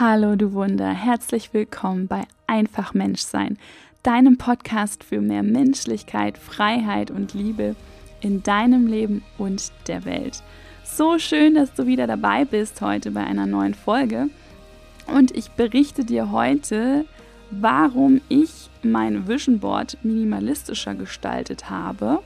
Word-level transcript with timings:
Hallo 0.00 0.34
du 0.34 0.54
Wunder, 0.54 0.88
herzlich 0.88 1.54
willkommen 1.54 2.08
bei 2.08 2.24
Einfach 2.48 2.94
Menschsein, 2.94 3.58
deinem 4.02 4.38
Podcast 4.38 5.04
für 5.04 5.20
mehr 5.20 5.44
Menschlichkeit, 5.44 6.36
Freiheit 6.36 7.12
und 7.12 7.32
Liebe 7.32 7.76
in 8.20 8.42
deinem 8.42 8.88
Leben 8.88 9.22
und 9.38 9.70
der 9.86 10.04
Welt. 10.04 10.42
So 10.82 11.20
schön, 11.20 11.54
dass 11.54 11.74
du 11.74 11.86
wieder 11.86 12.08
dabei 12.08 12.44
bist 12.44 12.80
heute 12.80 13.12
bei 13.12 13.22
einer 13.22 13.46
neuen 13.46 13.74
Folge. 13.74 14.30
Und 15.06 15.30
ich 15.30 15.52
berichte 15.52 16.04
dir 16.04 16.32
heute, 16.32 17.04
warum 17.52 18.20
ich 18.28 18.70
mein 18.82 19.28
Vision 19.28 19.60
Board 19.60 19.98
minimalistischer 20.02 20.96
gestaltet 20.96 21.70
habe 21.70 22.18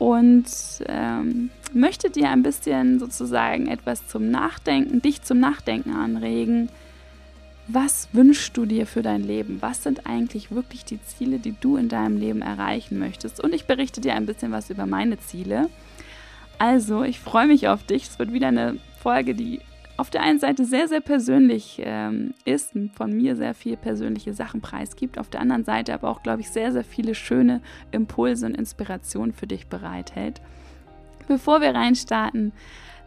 und 0.00 0.46
ähm, 0.86 1.50
möchte 1.72 2.10
dir 2.10 2.30
ein 2.30 2.42
bisschen 2.42 2.98
sozusagen 2.98 3.68
etwas 3.68 4.08
zum 4.08 4.30
Nachdenken, 4.30 5.02
dich 5.02 5.22
zum 5.22 5.38
Nachdenken 5.38 5.94
anregen. 5.94 6.68
Was 7.72 8.08
wünschst 8.12 8.56
du 8.56 8.66
dir 8.66 8.84
für 8.84 9.02
dein 9.02 9.22
Leben? 9.22 9.58
Was 9.60 9.84
sind 9.84 10.04
eigentlich 10.04 10.50
wirklich 10.50 10.84
die 10.84 11.00
Ziele, 11.02 11.38
die 11.38 11.54
du 11.60 11.76
in 11.76 11.88
deinem 11.88 12.16
Leben 12.16 12.42
erreichen 12.42 12.98
möchtest? 12.98 13.38
Und 13.38 13.54
ich 13.54 13.66
berichte 13.66 14.00
dir 14.00 14.14
ein 14.14 14.26
bisschen 14.26 14.50
was 14.50 14.70
über 14.70 14.86
meine 14.86 15.20
Ziele. 15.20 15.68
Also, 16.58 17.04
ich 17.04 17.20
freue 17.20 17.46
mich 17.46 17.68
auf 17.68 17.84
dich. 17.84 18.04
Es 18.04 18.18
wird 18.18 18.32
wieder 18.32 18.48
eine 18.48 18.78
Folge, 19.00 19.36
die 19.36 19.60
auf 19.98 20.10
der 20.10 20.22
einen 20.22 20.40
Seite 20.40 20.64
sehr, 20.64 20.88
sehr 20.88 21.00
persönlich 21.00 21.80
ähm, 21.84 22.34
ist 22.44 22.74
und 22.74 22.92
von 22.92 23.12
mir 23.12 23.36
sehr 23.36 23.54
viel 23.54 23.76
persönliche 23.76 24.34
Sachen 24.34 24.60
preisgibt, 24.60 25.16
auf 25.16 25.28
der 25.28 25.40
anderen 25.40 25.64
Seite 25.64 25.94
aber 25.94 26.08
auch, 26.08 26.24
glaube 26.24 26.40
ich, 26.40 26.50
sehr, 26.50 26.72
sehr 26.72 26.84
viele 26.84 27.14
schöne 27.14 27.60
Impulse 27.92 28.46
und 28.46 28.56
Inspirationen 28.56 29.32
für 29.32 29.46
dich 29.46 29.68
bereithält. 29.68 30.40
Bevor 31.28 31.60
wir 31.60 31.72
reinstarten, 31.72 32.52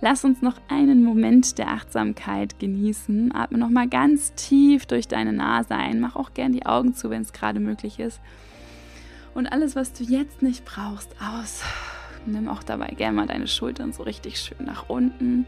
lass 0.04 0.26
uns 0.26 0.42
noch 0.42 0.60
einen 0.68 1.02
Moment 1.02 1.58
der 1.58 1.70
Achtsamkeit 1.70 2.60
genießen. 2.60 3.34
Atme 3.34 3.58
nochmal 3.58 3.88
ganz 3.88 4.34
tief 4.34 4.86
durch 4.86 5.08
deine 5.08 5.32
Nase 5.32 5.76
ein. 5.76 6.02
Mach 6.02 6.18
auch 6.18 6.34
gern 6.34 6.52
die 6.52 6.66
Augen 6.66 6.94
zu, 6.94 7.10
wenn 7.10 7.22
es 7.22 7.32
gerade 7.32 7.62
möglich 7.62 8.00
ist. 8.00 8.20
Und 9.34 9.48
alles, 9.48 9.78
was 9.78 9.94
du 9.94 10.04
jetzt 10.04 10.42
nicht 10.42 10.66
brauchst, 10.66 11.16
aus. 11.22 11.64
Nimm 12.26 12.50
auch 12.50 12.64
dabei 12.64 12.88
gerne 12.88 13.16
mal 13.16 13.28
deine 13.28 13.48
Schultern 13.48 13.94
so 13.94 14.04
richtig 14.04 14.40
schön 14.40 14.66
nach 14.66 14.90
unten. 14.90 15.46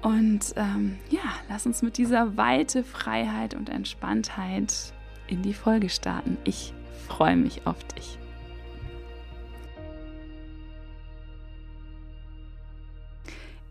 Und 0.00 0.54
ähm, 0.54 0.98
ja, 1.10 1.22
lass 1.48 1.66
uns 1.66 1.82
mit 1.82 1.98
dieser 1.98 2.36
Weite, 2.36 2.84
Freiheit 2.84 3.54
und 3.54 3.68
Entspanntheit 3.68 4.92
in 5.26 5.42
die 5.42 5.54
Folge 5.54 5.88
starten. 5.88 6.38
Ich 6.44 6.72
freue 7.08 7.36
mich 7.36 7.66
auf 7.66 7.82
dich. 7.84 8.16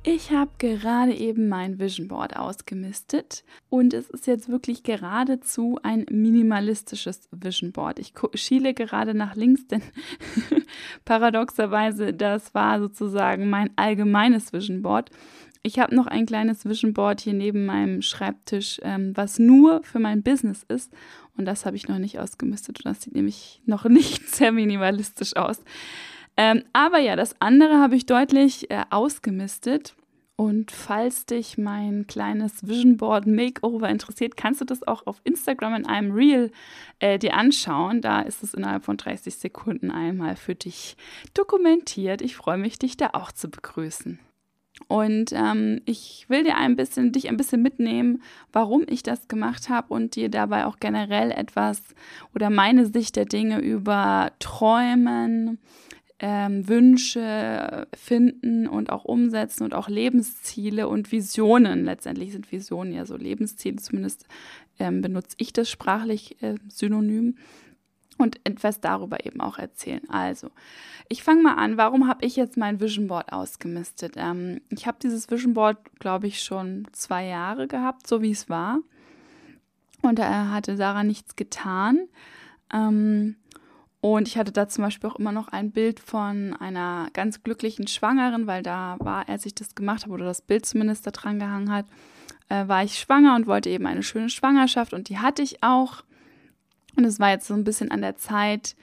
Ich 0.05 0.31
habe 0.31 0.51
gerade 0.57 1.13
eben 1.13 1.47
mein 1.47 1.79
Vision 1.79 2.09
Board 2.09 2.35
ausgemistet 2.35 3.45
und 3.69 3.93
es 3.93 4.09
ist 4.09 4.27
jetzt 4.27 4.49
wirklich 4.49 4.83
geradezu 4.83 5.79
ein 5.81 6.05
minimalistisches 6.11 7.29
Vision 7.31 7.71
Board. 7.71 7.99
Ich 7.99 8.13
schiele 8.33 8.73
gerade 8.73 9.13
nach 9.13 9.35
links, 9.35 9.65
denn 9.67 9.81
paradoxerweise 11.05 12.13
das 12.13 12.53
war 12.53 12.81
sozusagen 12.81 13.49
mein 13.49 13.69
allgemeines 13.77 14.51
Vision 14.51 14.81
Board 14.81 15.09
ich 15.65 15.79
habe 15.79 15.95
noch 15.95 16.07
ein 16.07 16.25
kleines 16.25 16.65
Vision 16.65 16.93
Board 16.93 17.21
hier 17.21 17.33
neben 17.33 17.65
meinem 17.65 18.01
Schreibtisch, 18.01 18.81
ähm, 18.83 19.15
was 19.15 19.39
nur 19.39 19.81
für 19.83 19.99
mein 19.99 20.21
Business 20.21 20.63
ist. 20.67 20.91
Und 21.37 21.45
das 21.45 21.65
habe 21.65 21.77
ich 21.77 21.87
noch 21.87 21.99
nicht 21.99 22.19
ausgemistet. 22.19 22.79
Und 22.79 22.85
das 22.85 23.01
sieht 23.01 23.15
nämlich 23.15 23.61
noch 23.65 23.85
nicht 23.89 24.27
sehr 24.27 24.51
minimalistisch 24.51 25.37
aus. 25.37 25.63
Ähm, 26.35 26.63
aber 26.73 26.99
ja, 26.99 27.15
das 27.15 27.35
andere 27.39 27.79
habe 27.79 27.95
ich 27.95 28.05
deutlich 28.05 28.69
äh, 28.71 28.83
ausgemistet. 28.89 29.95
Und 30.35 30.71
falls 30.71 31.27
dich 31.27 31.59
mein 31.59 32.07
kleines 32.07 32.67
Vision 32.67 32.97
Board 32.97 33.27
Makeover 33.27 33.87
interessiert, 33.87 34.35
kannst 34.35 34.61
du 34.61 34.65
das 34.65 34.81
auch 34.85 35.05
auf 35.05 35.21
Instagram 35.23 35.75
in 35.75 35.85
einem 35.85 36.11
Reel 36.11 36.51
äh, 36.97 37.19
dir 37.19 37.35
anschauen. 37.35 38.01
Da 38.01 38.21
ist 38.21 38.41
es 38.41 38.55
innerhalb 38.55 38.83
von 38.83 38.97
30 38.97 39.35
Sekunden 39.35 39.91
einmal 39.91 40.35
für 40.35 40.55
dich 40.55 40.97
dokumentiert. 41.35 42.21
Ich 42.23 42.35
freue 42.35 42.57
mich, 42.57 42.79
dich 42.79 42.97
da 42.97 43.11
auch 43.13 43.31
zu 43.31 43.47
begrüßen. 43.47 44.19
Und 44.87 45.31
ähm, 45.33 45.81
ich 45.85 46.25
will 46.29 46.43
dir 46.43 46.57
ein 46.57 46.75
bisschen, 46.75 47.11
dich 47.11 47.29
ein 47.29 47.37
bisschen 47.37 47.61
mitnehmen, 47.61 48.23
warum 48.51 48.83
ich 48.87 49.03
das 49.03 49.27
gemacht 49.27 49.69
habe 49.69 49.93
und 49.93 50.15
dir 50.15 50.29
dabei 50.29 50.65
auch 50.65 50.77
generell 50.79 51.31
etwas 51.31 51.81
oder 52.33 52.49
meine 52.49 52.87
Sicht 52.87 53.15
der 53.15 53.25
Dinge 53.25 53.59
über 53.59 54.31
Träumen, 54.39 55.59
ähm, 56.25 56.69
Wünsche 56.69 57.85
finden 57.93 58.65
und 58.65 58.89
auch 58.89 59.03
umsetzen 59.03 59.65
und 59.65 59.73
auch 59.73 59.89
Lebensziele 59.89 60.87
und 60.87 61.11
Visionen. 61.11 61.83
Letztendlich 61.83 62.31
sind 62.31 62.49
Visionen 62.49 62.93
ja 62.93 63.05
so 63.05 63.17
Lebensziele, 63.17 63.75
zumindest 63.75 64.25
ähm, 64.79 65.01
benutze 65.01 65.35
ich 65.37 65.51
das 65.51 65.69
sprachlich 65.69 66.41
äh, 66.41 66.55
synonym 66.69 67.35
und 68.17 68.39
etwas 68.45 68.79
darüber 68.79 69.25
eben 69.25 69.41
auch 69.41 69.57
erzählen. 69.57 70.09
Also, 70.09 70.49
ich 71.09 71.23
fange 71.23 71.41
mal 71.41 71.55
an. 71.55 71.75
Warum 71.75 72.07
habe 72.07 72.25
ich 72.25 72.37
jetzt 72.37 72.55
mein 72.55 72.79
Vision 72.79 73.07
Board 73.07 73.33
ausgemistet? 73.33 74.13
Ähm, 74.15 74.61
ich 74.69 74.87
habe 74.87 74.99
dieses 75.03 75.29
Vision 75.29 75.53
Board, 75.53 75.77
glaube 75.99 76.27
ich, 76.27 76.41
schon 76.41 76.87
zwei 76.93 77.25
Jahre 77.25 77.67
gehabt, 77.67 78.07
so 78.07 78.21
wie 78.21 78.31
es 78.31 78.47
war. 78.47 78.79
Und 80.01 80.19
da 80.19 80.51
hatte 80.51 80.77
Sarah 80.77 81.03
nichts 81.03 81.35
getan. 81.35 82.07
Ähm, 82.73 83.35
und 84.03 84.27
ich 84.27 84.37
hatte 84.37 84.51
da 84.51 84.67
zum 84.67 84.83
Beispiel 84.83 85.09
auch 85.09 85.15
immer 85.15 85.31
noch 85.31 85.47
ein 85.47 85.71
Bild 85.71 86.01
von 86.01 86.53
einer 86.59 87.07
ganz 87.13 87.41
glücklichen 87.41 87.87
Schwangeren, 87.87 88.47
weil 88.47 88.61
da 88.61 88.97
war, 88.99 89.29
als 89.29 89.45
ich 89.45 89.55
das 89.55 89.75
gemacht 89.75 90.03
habe 90.03 90.13
oder 90.13 90.25
das 90.25 90.41
Bild 90.41 90.65
zumindest 90.65 91.07
da 91.07 91.11
dran 91.11 91.39
gehangen 91.39 91.71
hat, 91.71 91.85
äh, 92.49 92.67
war 92.67 92.83
ich 92.83 92.99
schwanger 92.99 93.33
und 93.33 93.47
wollte 93.47 93.69
eben 93.69 93.85
eine 93.85 94.03
schöne 94.03 94.27
Schwangerschaft 94.27 94.93
und 94.93 95.07
die 95.07 95.19
hatte 95.19 95.41
ich 95.41 95.63
auch. 95.63 96.03
Und 96.97 97.05
es 97.05 97.21
war 97.21 97.29
jetzt 97.29 97.47
so 97.47 97.53
ein 97.53 97.63
bisschen 97.63 97.91
an 97.91 98.01
der 98.01 98.17
Zeit, 98.17 98.75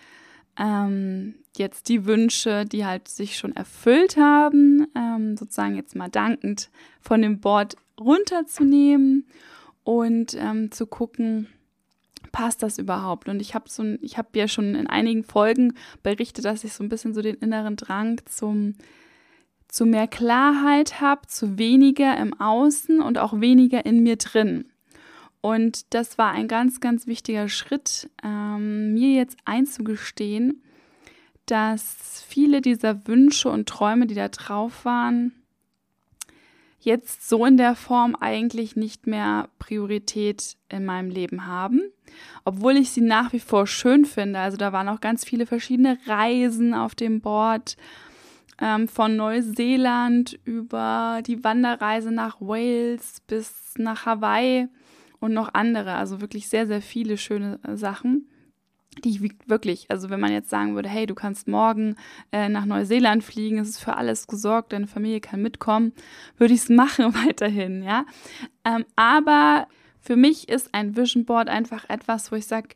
ähm, 0.59 1.35
jetzt 1.55 1.91
die 1.91 2.07
Wünsche, 2.07 2.65
die 2.65 2.87
halt 2.87 3.07
sich 3.07 3.37
schon 3.37 3.55
erfüllt 3.55 4.17
haben, 4.17 4.87
ähm, 4.97 5.37
sozusagen 5.37 5.77
jetzt 5.77 5.95
mal 5.95 6.09
dankend 6.09 6.71
von 7.03 7.21
dem 7.21 7.41
Board 7.41 7.77
runterzunehmen 8.01 9.27
und 9.85 10.35
ähm, 10.41 10.73
zu 10.73 10.87
gucken, 10.87 11.49
passt 12.33 12.63
das 12.63 12.79
überhaupt? 12.79 13.29
Und 13.29 13.41
ich 13.41 13.55
habe 13.55 13.69
so, 13.69 13.85
ich 14.01 14.19
habe 14.19 14.29
ja 14.35 14.49
schon 14.49 14.75
in 14.75 14.87
einigen 14.87 15.25
Folgen 15.25 15.75
berichtet, 16.03 16.45
dass 16.45 16.65
ich 16.65 16.73
so 16.73 16.83
ein 16.85 16.89
bisschen 16.89 17.15
so 17.15 17.23
den 17.23 17.37
inneren 17.37 17.77
Drang 17.77 18.21
zum 18.27 18.75
zu 19.69 19.87
mehr 19.87 20.09
Klarheit 20.09 21.01
habe, 21.01 21.29
zu 21.29 21.57
weniger 21.57 22.17
im 22.17 22.39
Außen 22.39 23.01
und 23.01 23.19
auch 23.19 23.41
weniger 23.41 23.87
in 23.87 24.03
mir 24.03 24.17
drin. 24.17 24.65
Und 25.41 25.95
das 25.95 26.19
war 26.19 26.33
ein 26.33 26.49
ganz, 26.49 26.81
ganz 26.81 27.07
wichtiger 27.07 27.49
Schritt, 27.49 28.11
ähm, 28.23 28.93
mir 28.95 29.11
jetzt 29.11 29.39
einzugestehen, 29.45 30.63
dass 31.47 32.25
viele 32.29 32.61
dieser 32.61 33.07
Wünsche 33.07 33.49
und 33.49 33.69
Träume, 33.69 34.07
die 34.07 34.15
da 34.15 34.29
drauf 34.29 34.85
waren, 34.85 35.33
jetzt 36.81 37.29
so 37.29 37.45
in 37.45 37.57
der 37.57 37.75
Form 37.77 38.17
eigentlich 38.17 38.75
nicht 38.75 39.07
mehr 39.07 39.49
Priorität 39.59 40.57
in 40.69 40.85
meinem 40.85 41.11
Leben 41.11 41.47
haben, 41.47 41.83
obwohl 42.45 42.77
ich 42.77 42.91
sie 42.91 43.03
nach 43.03 43.33
wie 43.33 43.41
vor 43.41 43.67
schön 43.67 44.05
finde. 44.05 44.39
Also 44.39 44.57
da 44.57 44.73
waren 44.73 44.89
auch 44.89 45.01
ganz 45.01 45.25
viele 45.25 45.47
verschiedene 45.47 45.99
Reisen 46.07 46.75
auf 46.75 46.95
dem 46.95 47.21
Board, 47.21 47.77
ähm, 48.61 48.89
von 48.89 49.17
Neuseeland 49.17 50.39
über 50.45 51.23
die 51.27 51.43
Wanderreise 51.43 52.11
nach 52.11 52.41
Wales 52.41 53.21
bis 53.27 53.75
nach 53.77 54.07
Hawaii 54.07 54.69
und 55.19 55.33
noch 55.33 55.55
andere. 55.55 55.95
Also 55.95 56.21
wirklich 56.21 56.49
sehr, 56.49 56.67
sehr 56.67 56.83
viele 56.83 57.17
schöne 57.17 57.59
Sachen 57.75 58.27
die 59.05 59.11
ich 59.11 59.33
wirklich, 59.47 59.91
also 59.91 60.11
wenn 60.11 60.21
man 60.21 60.33
jetzt 60.33 60.51
sagen 60.51 60.75
würde, 60.75 60.89
hey, 60.89 61.07
du 61.07 61.15
kannst 61.15 61.49
morgen 61.49 61.97
äh, 62.33 62.49
nach 62.49 62.65
Neuseeland 62.65 63.23
fliegen, 63.23 63.59
es 63.59 63.71
ist 63.71 63.79
für 63.79 63.97
alles 63.97 64.27
gesorgt, 64.27 64.73
deine 64.73 64.89
Familie 64.89 65.21
kann 65.21 65.43
mitkommen, 65.43 65.93
würde 66.37 66.55
ich 66.55 66.61
es 66.61 66.69
machen 66.69 67.15
weiterhin, 67.27 67.83
ja. 67.83 68.05
Ähm, 68.65 68.85
aber 68.97 69.69
für 70.01 70.17
mich 70.17 70.49
ist 70.49 70.75
ein 70.75 70.97
Vision 70.97 71.25
Board 71.25 71.49
einfach 71.49 71.89
etwas, 71.89 72.33
wo 72.33 72.37
ich 72.37 72.47
sage, 72.47 72.71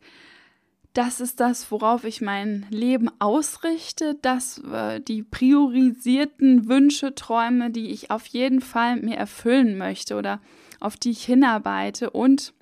das 0.92 1.20
ist 1.20 1.40
das, 1.40 1.72
worauf 1.72 2.04
ich 2.04 2.20
mein 2.20 2.66
Leben 2.70 3.10
ausrichte, 3.18 4.14
dass 4.22 4.58
äh, 4.58 5.00
die 5.00 5.24
priorisierten 5.24 6.68
Wünsche, 6.68 7.16
Träume, 7.16 7.70
die 7.70 7.90
ich 7.90 8.12
auf 8.12 8.26
jeden 8.26 8.60
Fall 8.60 8.96
mir 8.96 9.16
erfüllen 9.16 9.76
möchte 9.76 10.14
oder 10.14 10.40
auf 10.78 10.96
die 10.96 11.10
ich 11.10 11.24
hinarbeite. 11.24 12.10
Und 12.10 12.54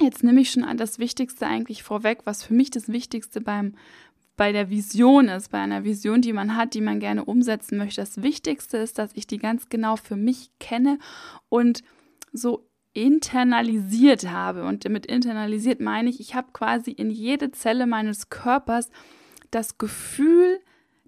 jetzt 0.00 0.24
nehme 0.24 0.40
ich 0.40 0.50
schon 0.50 0.64
das 0.76 0.98
Wichtigste 0.98 1.46
eigentlich 1.46 1.82
vorweg, 1.82 2.20
was 2.24 2.42
für 2.42 2.54
mich 2.54 2.70
das 2.70 2.88
Wichtigste 2.88 3.40
beim 3.40 3.74
bei 4.36 4.52
der 4.52 4.70
Vision 4.70 5.28
ist, 5.28 5.50
bei 5.50 5.58
einer 5.58 5.84
Vision, 5.84 6.22
die 6.22 6.32
man 6.32 6.56
hat, 6.56 6.74
die 6.74 6.80
man 6.80 7.00
gerne 7.00 7.24
umsetzen 7.24 7.76
möchte. 7.76 8.00
Das 8.00 8.22
Wichtigste 8.22 8.78
ist, 8.78 8.98
dass 8.98 9.12
ich 9.14 9.26
die 9.26 9.38
ganz 9.38 9.68
genau 9.68 9.96
für 9.96 10.16
mich 10.16 10.50
kenne 10.58 10.98
und 11.48 11.82
so 12.32 12.66
internalisiert 12.94 14.30
habe. 14.30 14.64
Und 14.64 14.88
mit 14.88 15.06
internalisiert 15.06 15.80
meine 15.80 16.08
ich, 16.08 16.18
ich 16.18 16.34
habe 16.34 16.48
quasi 16.52 16.90
in 16.90 17.10
jede 17.10 17.52
Zelle 17.52 17.86
meines 17.86 18.30
Körpers 18.30 18.90
das 19.50 19.78
Gefühl 19.78 20.60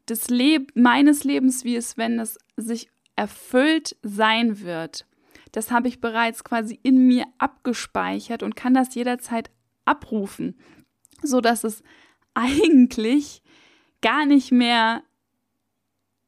des 0.09 0.29
Leb 0.29 0.73
meines 0.75 1.25
Lebens, 1.25 1.65
wie 1.65 1.77
es, 1.77 1.97
wenn 1.97 2.19
es 2.19 2.39
sich 2.57 2.91
erfüllt 3.17 3.97
sein 4.03 4.61
wird 4.61 5.07
das 5.55 5.71
habe 5.71 5.87
ich 5.87 6.01
bereits 6.01 6.43
quasi 6.43 6.81
in 6.83 7.06
mir 7.06 7.27
abgespeichert 7.39 8.43
und 8.43 8.56
kann 8.56 8.75
das 8.75 8.93
jederzeit 8.97 9.53
abrufen, 9.85 10.59
so 11.23 11.41
dass 11.41 11.62
es 11.62 11.85
eigentlich 12.35 13.41
gar 14.03 14.27
nicht 14.27 14.51
mehr 14.51 15.05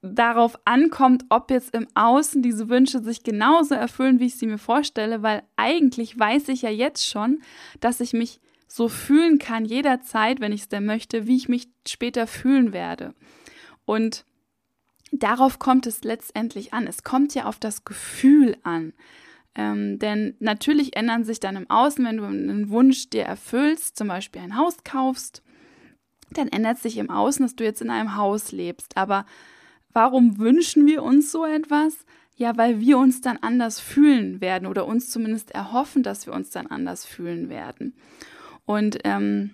darauf 0.00 0.56
ankommt, 0.64 1.24
ob 1.28 1.50
jetzt 1.50 1.74
im 1.74 1.88
Außen 1.94 2.40
diese 2.40 2.68
Wünsche 2.68 3.02
sich 3.02 3.24
genauso 3.24 3.74
erfüllen, 3.74 4.20
wie 4.20 4.26
ich 4.26 4.36
sie 4.36 4.46
mir 4.46 4.58
vorstelle, 4.58 5.24
weil 5.24 5.42
eigentlich 5.56 6.16
weiß 6.16 6.48
ich 6.50 6.62
ja 6.62 6.70
jetzt 6.70 7.04
schon, 7.04 7.40
dass 7.80 8.00
ich 8.00 8.12
mich 8.12 8.40
so 8.68 8.88
fühlen 8.88 9.40
kann 9.40 9.64
jederzeit, 9.64 10.38
wenn 10.38 10.52
ich 10.52 10.62
es 10.62 10.68
denn 10.68 10.86
möchte, 10.86 11.26
wie 11.26 11.36
ich 11.36 11.48
mich 11.48 11.68
später 11.88 12.28
fühlen 12.28 12.72
werde. 12.72 13.14
Und 13.84 14.24
darauf 15.12 15.58
kommt 15.58 15.86
es 15.86 16.04
letztendlich 16.04 16.74
an. 16.74 16.86
Es 16.86 17.02
kommt 17.02 17.34
ja 17.34 17.44
auf 17.44 17.58
das 17.58 17.84
Gefühl 17.84 18.56
an. 18.62 18.92
Ähm, 19.54 19.98
denn 19.98 20.34
natürlich 20.38 20.96
ändern 20.96 21.24
sich 21.24 21.40
dann 21.40 21.56
im 21.56 21.70
Außen, 21.70 22.04
wenn 22.04 22.18
du 22.18 22.24
einen 22.24 22.68
Wunsch 22.68 23.08
dir 23.08 23.24
erfüllst, 23.24 23.96
zum 23.96 24.08
Beispiel 24.08 24.42
ein 24.42 24.56
Haus 24.56 24.84
kaufst, 24.84 25.42
dann 26.30 26.48
ändert 26.48 26.78
sich 26.78 26.98
im 26.98 27.08
Außen, 27.08 27.44
dass 27.44 27.56
du 27.56 27.64
jetzt 27.64 27.80
in 27.80 27.90
einem 27.90 28.16
Haus 28.16 28.52
lebst. 28.52 28.96
Aber 28.96 29.24
warum 29.92 30.38
wünschen 30.38 30.86
wir 30.86 31.02
uns 31.02 31.32
so 31.32 31.46
etwas? 31.46 32.04
Ja, 32.34 32.58
weil 32.58 32.80
wir 32.80 32.98
uns 32.98 33.22
dann 33.22 33.38
anders 33.38 33.80
fühlen 33.80 34.42
werden 34.42 34.66
oder 34.66 34.86
uns 34.86 35.08
zumindest 35.08 35.52
erhoffen, 35.52 36.02
dass 36.02 36.26
wir 36.26 36.34
uns 36.34 36.50
dann 36.50 36.66
anders 36.66 37.06
fühlen 37.06 37.48
werden. 37.48 37.94
Und 38.66 38.98
ähm, 39.04 39.52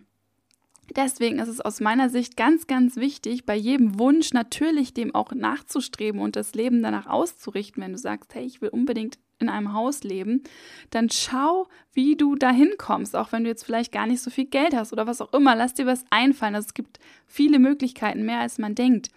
deswegen 0.97 1.39
ist 1.39 1.49
es 1.49 1.61
aus 1.61 1.81
meiner 1.81 2.09
Sicht 2.09 2.37
ganz, 2.37 2.67
ganz 2.67 2.97
wichtig, 2.97 3.47
bei 3.47 3.57
jedem 3.57 3.99
Wunsch 3.99 4.33
natürlich 4.33 4.95
dem 4.95 5.15
auch 5.15 5.33
nachzustreben 5.33 6.21
und 6.21 6.37
das 6.37 6.55
Leben 6.55 6.83
danach 6.83 7.07
auszurichten. 7.07 7.83
Wenn 7.83 7.93
du 7.93 7.99
sagst, 7.99 8.35
hey, 8.35 8.45
ich 8.45 8.61
will 8.61 8.69
unbedingt 8.69 9.19
in 9.39 9.49
einem 9.49 9.73
Haus 9.73 10.05
leben, 10.05 10.43
dann 10.91 11.11
schau, 11.11 11.69
wie 11.93 12.17
du 12.17 12.37
dahin 12.37 12.75
kommst, 12.79 13.17
auch 13.17 13.33
wenn 13.33 13.45
du 13.45 13.51
jetzt 13.51 13.65
vielleicht 13.65 13.93
gar 13.93 14.07
nicht 14.07 14.23
so 14.23 14.31
viel 14.31 14.47
Geld 14.47 14.75
hast 14.75 14.93
oder 14.93 15.07
was 15.07 15.21
auch 15.21 15.33
immer. 15.33 15.55
Lass 15.57 15.75
dir 15.75 15.87
was 15.87 16.05
einfallen. 16.11 16.55
Also 16.55 16.67
es 16.67 16.75
gibt 16.75 16.99
viele 17.27 17.59
Möglichkeiten, 17.59 18.25
mehr 18.25 18.41
als 18.41 18.59
man 18.59 18.75
denkt. 18.75 19.11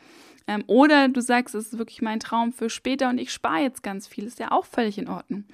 Ähm, 0.48 0.64
oder 0.68 1.08
du 1.08 1.22
sagst, 1.22 1.56
es 1.56 1.68
ist 1.68 1.78
wirklich 1.78 2.02
mein 2.02 2.20
Traum 2.20 2.52
für 2.52 2.70
später 2.70 3.10
und 3.10 3.18
ich 3.18 3.32
spare 3.32 3.62
jetzt 3.62 3.84
ganz 3.84 4.08
viel. 4.08 4.26
Ist 4.26 4.40
ja 4.40 4.52
auch 4.52 4.66
völlig 4.66 4.98
in 4.98 5.08
Ordnung. 5.08 5.46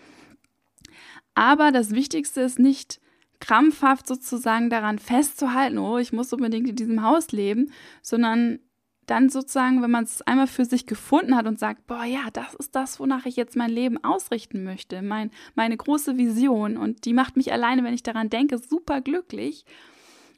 Aber 1.34 1.72
das 1.72 1.92
Wichtigste 1.92 2.42
ist 2.42 2.60
nicht, 2.60 3.00
krampfhaft 3.42 4.08
sozusagen 4.08 4.70
daran 4.70 5.00
festzuhalten, 5.00 5.78
oh, 5.78 5.98
ich 5.98 6.14
muss 6.14 6.32
unbedingt 6.32 6.70
in 6.70 6.76
diesem 6.76 7.04
Haus 7.04 7.32
leben, 7.32 7.72
sondern 8.02 8.60
dann 9.08 9.30
sozusagen, 9.30 9.82
wenn 9.82 9.92
man 9.92 10.06
es 10.06 10.22
einmal 10.22 10.48
für 10.48 10.64
sich 10.64 10.86
gefunden 10.86 11.36
hat 11.36 11.46
und 11.46 11.60
sagt, 11.60 11.86
boah, 11.88 12.06
ja, 12.06 12.30
das 12.32 12.54
ist 12.54 12.76
das, 12.76 13.00
wonach 13.00 13.26
ich 13.26 13.36
jetzt 13.36 13.58
mein 13.58 13.72
Leben 13.72 14.02
ausrichten 14.02 14.64
möchte, 14.64 15.02
mein, 15.02 15.32
meine 15.56 15.76
große 15.76 16.18
Vision. 16.18 16.78
Und 16.78 17.04
die 17.04 17.14
macht 17.14 17.36
mich 17.36 17.52
alleine, 17.52 17.84
wenn 17.84 17.94
ich 17.94 18.04
daran 18.04 18.30
denke, 18.30 18.58
super 18.58 19.02
glücklich 19.02 19.66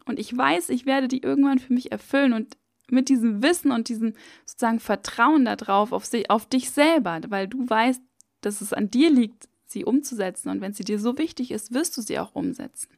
und 0.05 0.19
ich 0.19 0.35
weiß, 0.35 0.69
ich 0.69 0.85
werde 0.85 1.07
die 1.07 1.21
irgendwann 1.21 1.59
für 1.59 1.73
mich 1.73 1.91
erfüllen. 1.91 2.33
Und 2.33 2.57
mit 2.89 3.09
diesem 3.09 3.41
Wissen 3.41 3.71
und 3.71 3.89
diesem 3.89 4.13
sozusagen 4.45 4.79
Vertrauen 4.79 5.45
darauf, 5.45 5.91
auf, 5.91 6.09
auf 6.29 6.45
dich 6.45 6.71
selber, 6.71 7.21
weil 7.29 7.47
du 7.47 7.69
weißt, 7.69 8.01
dass 8.41 8.61
es 8.61 8.73
an 8.73 8.91
dir 8.91 9.09
liegt, 9.09 9.47
sie 9.73 9.85
umzusetzen. 9.85 10.49
Und 10.49 10.61
wenn 10.61 10.73
sie 10.73 10.83
dir 10.83 10.99
so 10.99 11.17
wichtig 11.17 11.51
ist, 11.51 11.73
wirst 11.73 11.97
du 11.97 12.01
sie 12.01 12.19
auch 12.19 12.33
umsetzen. 12.33 12.89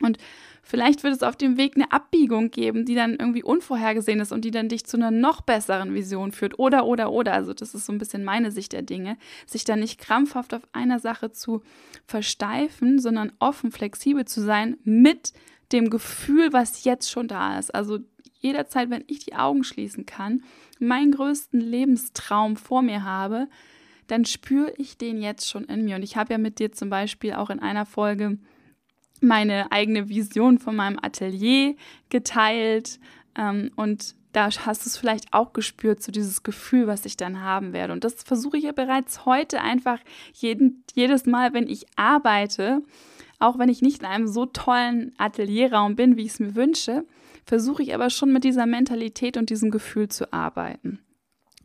Und 0.00 0.18
vielleicht 0.62 1.04
wird 1.04 1.14
es 1.14 1.22
auf 1.22 1.36
dem 1.36 1.56
Weg 1.56 1.76
eine 1.76 1.92
Abbiegung 1.92 2.50
geben, 2.50 2.84
die 2.84 2.96
dann 2.96 3.12
irgendwie 3.12 3.44
unvorhergesehen 3.44 4.18
ist 4.18 4.32
und 4.32 4.44
die 4.44 4.50
dann 4.50 4.68
dich 4.68 4.84
zu 4.84 4.96
einer 4.96 5.12
noch 5.12 5.40
besseren 5.40 5.94
Vision 5.94 6.32
führt. 6.32 6.58
Oder, 6.58 6.84
oder, 6.86 7.12
oder. 7.12 7.32
Also 7.32 7.54
das 7.54 7.74
ist 7.74 7.86
so 7.86 7.92
ein 7.92 7.98
bisschen 7.98 8.24
meine 8.24 8.50
Sicht 8.50 8.72
der 8.72 8.82
Dinge. 8.82 9.16
Sich 9.46 9.64
dann 9.64 9.80
nicht 9.80 10.00
krampfhaft 10.00 10.52
auf 10.52 10.62
einer 10.72 10.98
Sache 10.98 11.30
zu 11.30 11.62
versteifen, 12.06 12.98
sondern 12.98 13.32
offen, 13.38 13.70
flexibel 13.70 14.24
zu 14.24 14.42
sein 14.42 14.76
mit 14.82 15.32
dem 15.70 15.90
Gefühl, 15.90 16.52
was 16.52 16.84
jetzt 16.84 17.10
schon 17.10 17.28
da 17.28 17.58
ist. 17.58 17.72
Also 17.72 18.00
jederzeit, 18.40 18.90
wenn 18.90 19.04
ich 19.06 19.20
die 19.20 19.34
Augen 19.34 19.64
schließen 19.64 20.06
kann, 20.06 20.42
meinen 20.78 21.12
größten 21.12 21.60
Lebenstraum 21.60 22.56
vor 22.56 22.82
mir 22.82 23.04
habe, 23.04 23.48
dann 24.06 24.24
spüre 24.24 24.72
ich 24.76 24.98
den 24.98 25.20
jetzt 25.20 25.48
schon 25.48 25.64
in 25.64 25.84
mir. 25.84 25.96
Und 25.96 26.02
ich 26.02 26.16
habe 26.16 26.32
ja 26.32 26.38
mit 26.38 26.58
dir 26.58 26.72
zum 26.72 26.90
Beispiel 26.90 27.34
auch 27.34 27.50
in 27.50 27.60
einer 27.60 27.86
Folge 27.86 28.38
meine 29.20 29.72
eigene 29.72 30.08
Vision 30.08 30.58
von 30.58 30.76
meinem 30.76 30.98
Atelier 31.00 31.74
geteilt. 32.10 33.00
Ähm, 33.36 33.70
und 33.76 34.14
da 34.32 34.46
hast 34.46 34.84
du 34.84 34.88
es 34.88 34.96
vielleicht 34.96 35.32
auch 35.32 35.52
gespürt, 35.52 36.02
so 36.02 36.10
dieses 36.10 36.42
Gefühl, 36.42 36.86
was 36.86 37.04
ich 37.04 37.16
dann 37.16 37.40
haben 37.40 37.72
werde. 37.72 37.92
Und 37.92 38.04
das 38.04 38.22
versuche 38.22 38.56
ich 38.56 38.64
ja 38.64 38.72
bereits 38.72 39.24
heute 39.24 39.60
einfach 39.60 40.00
jeden, 40.32 40.84
jedes 40.94 41.24
Mal, 41.24 41.54
wenn 41.54 41.68
ich 41.68 41.86
arbeite, 41.96 42.82
auch 43.38 43.58
wenn 43.58 43.68
ich 43.68 43.80
nicht 43.80 44.00
in 44.00 44.06
einem 44.06 44.26
so 44.26 44.46
tollen 44.46 45.12
Atelierraum 45.18 45.96
bin, 45.96 46.16
wie 46.16 46.22
ich 46.22 46.32
es 46.32 46.40
mir 46.40 46.54
wünsche, 46.54 47.04
versuche 47.46 47.82
ich 47.82 47.94
aber 47.94 48.10
schon 48.10 48.32
mit 48.32 48.44
dieser 48.44 48.66
Mentalität 48.66 49.36
und 49.36 49.50
diesem 49.50 49.70
Gefühl 49.70 50.08
zu 50.08 50.32
arbeiten. 50.32 51.03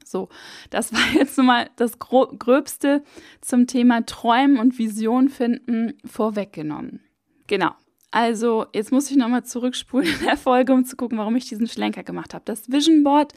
So, 0.10 0.30
das 0.72 0.92
war 0.92 1.02
jetzt 1.14 1.38
mal 1.38 1.70
das 1.76 2.00
Gröbste 2.00 3.04
zum 3.42 3.68
Thema 3.68 4.06
Träumen 4.06 4.58
und 4.58 4.80
Vision 4.80 5.30
finden 5.30 5.94
vorweggenommen. 6.06 7.02
Genau. 7.48 7.72
Also, 8.12 8.66
jetzt 8.74 8.92
muss 8.92 9.12
ich 9.12 9.18
nochmal 9.18 9.44
zurückspulen 9.46 10.08
in 10.08 10.26
der 10.26 10.38
Folge, 10.38 10.74
um 10.74 10.84
zu 10.84 10.96
gucken, 10.96 11.20
warum 11.20 11.36
ich 11.36 11.48
diesen 11.48 11.68
Schlenker 11.68 12.04
gemacht 12.04 12.34
habe. 12.34 12.44
Das 12.46 12.72
Vision 12.72 13.04
Board 13.04 13.34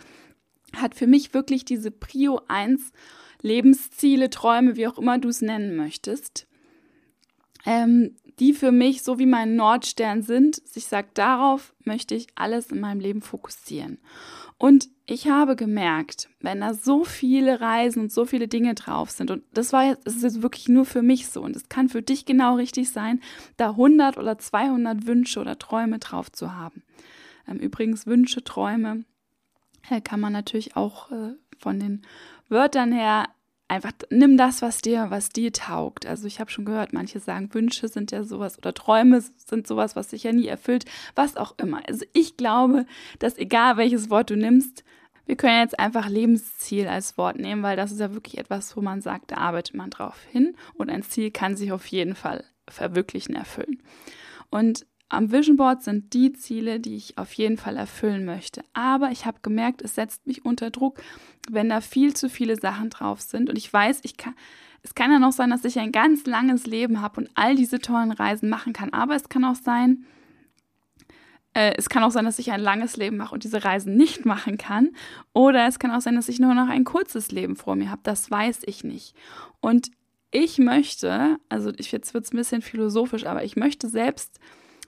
hat 0.75 0.95
für 0.95 1.07
mich 1.07 1.35
wirklich 1.35 1.67
diese 1.67 1.91
Prio 1.91 2.41
1 2.49 2.93
Lebensziele, 3.43 4.31
Träume, 4.31 4.77
wie 4.77 4.87
auch 4.87 4.99
immer 4.99 5.19
du 5.19 5.29
es 5.29 5.43
nennen 5.43 5.77
möchtest, 5.77 6.47
ähm, 7.67 8.17
die 8.39 8.55
für 8.55 8.73
mich 8.73 9.03
so 9.03 9.19
wie 9.19 9.27
mein 9.27 9.57
Nordstern 9.57 10.23
sind. 10.23 10.63
Ich 10.75 10.87
sage, 10.87 11.09
darauf 11.13 11.75
möchte 11.85 12.15
ich 12.15 12.29
alles 12.35 12.71
in 12.71 12.81
meinem 12.81 13.01
Leben 13.01 13.21
fokussieren. 13.21 13.99
Und 14.63 14.91
ich 15.07 15.29
habe 15.29 15.57
gemerkt, 15.57 16.29
wenn 16.39 16.61
da 16.61 16.73
so 16.73 17.03
viele 17.03 17.61
Reisen 17.61 18.03
und 18.03 18.13
so 18.13 18.25
viele 18.27 18.47
Dinge 18.47 18.77
drauf 18.77 19.11
sind, 19.11 19.33
und 19.33 19.43
das 19.53 19.73
war 19.73 19.87
jetzt, 19.87 20.07
das 20.07 20.15
ist 20.15 20.23
jetzt 20.23 20.43
wirklich 20.43 20.69
nur 20.69 20.85
für 20.85 21.03
mich 21.03 21.27
so, 21.27 21.43
und 21.43 21.57
es 21.57 21.69
kann 21.69 21.89
für 21.89 22.01
dich 22.01 22.27
genau 22.27 22.55
richtig 22.55 22.91
sein, 22.91 23.21
da 23.57 23.71
100 23.71 24.19
oder 24.19 24.39
200 24.39 25.05
Wünsche 25.09 25.41
oder 25.41 25.59
Träume 25.59 25.99
drauf 25.99 26.31
zu 26.31 26.55
haben. 26.55 26.85
Ähm, 27.49 27.59
übrigens, 27.59 28.07
Wünsche, 28.07 28.45
Träume 28.45 29.05
äh, 29.91 30.01
kann 30.01 30.21
man 30.21 30.33
natürlich 30.33 30.77
auch 30.77 31.11
äh, 31.11 31.35
von 31.59 31.81
den 31.81 32.03
Wörtern 32.49 32.93
her 32.93 33.31
einfach 33.73 33.93
nimm 34.11 34.37
das, 34.37 34.61
was 34.61 34.83
dir, 34.83 35.07
was 35.09 35.31
dir 35.31 35.51
taugt. 35.51 36.05
Also 36.07 36.27
ich 36.27 36.41
habe 36.41 36.51
schon 36.51 36.67
gehört, 36.67 36.93
manche 36.93 37.21
sagen, 37.21 37.53
Wünsche 37.55 37.89
sind 37.89 38.13
ja 38.13 38.23
sowas 38.23 38.59
oder 38.59 38.75
Träume 38.75 39.23
sind 39.37 39.67
sowas, 39.67 39.97
was 39.97 40.11
sich 40.11 40.25
ja 40.25 40.33
nie 40.33 40.47
erfüllt, 40.47 40.85
was 41.15 41.39
auch 41.39 41.55
immer. 41.59 41.81
Also 41.89 42.05
ich 42.13 42.37
glaube, 42.37 42.85
dass 43.19 43.39
egal 43.39 43.79
welches 43.79 44.11
Wort 44.11 44.29
du 44.29 44.37
nimmst, 44.37 44.85
wir 45.25 45.37
können 45.37 45.61
jetzt 45.61 45.79
einfach 45.79 46.09
Lebensziel 46.09 46.87
als 46.87 47.17
Wort 47.17 47.39
nehmen, 47.39 47.63
weil 47.63 47.77
das 47.77 47.93
ist 47.93 48.01
ja 48.01 48.13
wirklich 48.13 48.37
etwas, 48.37 48.77
wo 48.77 48.83
man 48.83 49.01
sagt, 49.01 49.31
da 49.31 49.37
arbeitet 49.37 49.75
man 49.75 49.89
drauf 49.89 50.21
hin 50.31 50.55
und 50.75 50.91
ein 50.91 51.03
Ziel 51.03 51.31
kann 51.31 51.57
sich 51.57 51.73
auf 51.73 51.87
jeden 51.87 52.15
Fall 52.15 52.45
verwirklichen, 52.69 53.35
erfüllen. 53.35 53.83
Und 54.51 54.85
am 55.13 55.31
Vision 55.31 55.57
Board 55.57 55.83
sind 55.83 56.15
die 56.15 56.33
Ziele, 56.33 56.81
die 56.81 56.97
ich 56.97 57.19
auf 57.19 57.33
jeden 57.35 57.59
Fall 57.59 57.77
erfüllen 57.77 58.25
möchte. 58.25 58.65
Aber 58.73 59.11
ich 59.11 59.27
habe 59.27 59.39
gemerkt, 59.43 59.83
es 59.83 59.95
setzt 59.95 60.27
mich 60.27 60.45
unter 60.45 60.71
Druck, 60.71 61.01
wenn 61.51 61.69
da 61.69 61.81
viel 61.81 62.15
zu 62.15 62.31
viele 62.31 62.57
Sachen 62.57 62.91
drauf 62.91 63.21
sind. 63.21 63.51
Und 63.51 63.59
ich 63.59 63.71
weiß, 63.71 64.01
ich 64.05 64.17
kann, 64.17 64.35
es 64.83 64.95
kann 64.95 65.13
ja 65.13 65.19
noch 65.19 65.33
sein, 65.33 65.51
dass 65.51 65.65
ich 65.65 65.79
ein 65.79 65.93
ganz 65.93 66.25
langes 66.25 66.67
Leben 66.67 67.03
habe 67.03 67.21
und 67.21 67.31
all 67.35 67.55
diese 67.55 67.79
tollen 67.79 68.11
Reisen 68.11 68.49
machen 68.49 68.73
kann. 68.73 68.93
Aber 68.95 69.15
es 69.15 69.29
kann 69.29 69.45
auch 69.45 69.55
sein, 69.55 70.07
äh, 71.53 71.75
es 71.77 71.91
kann 71.91 72.03
auch 72.05 72.11
sein, 72.11 72.25
dass 72.25 72.39
ich 72.39 72.51
ein 72.51 72.61
langes 72.61 72.97
Leben 72.97 73.19
mache 73.19 73.35
und 73.35 73.45
diese 73.45 73.63
Reisen 73.63 73.95
nicht 73.97 74.25
machen 74.25 74.57
kann. 74.57 74.91
Oder 75.35 75.67
es 75.67 75.79
kann 75.79 75.91
auch 75.91 76.01
sein, 76.01 76.17
dass 76.17 76.31
ich 76.31 76.41
nur 76.41 76.55
noch 76.55 76.69
ein 76.69 76.85
kurzes 76.85 77.31
Leben 77.31 77.57
vor 77.57 77.77
mir 77.77 77.91
habe. 77.91 78.01
Das 78.03 78.31
weiß 78.31 78.63
ich 78.65 78.83
nicht. 78.83 79.15
Und 79.61 79.91
ich 80.31 80.57
möchte, 80.57 81.37
also 81.51 81.71
ich, 81.77 81.93
jetzt 81.93 82.15
wird 82.15 82.25
es 82.25 82.33
ein 82.33 82.39
bisschen 82.39 82.63
philosophisch, 82.63 83.27
aber 83.27 83.45
ich 83.45 83.57
möchte 83.57 83.91
selbst 83.91 84.41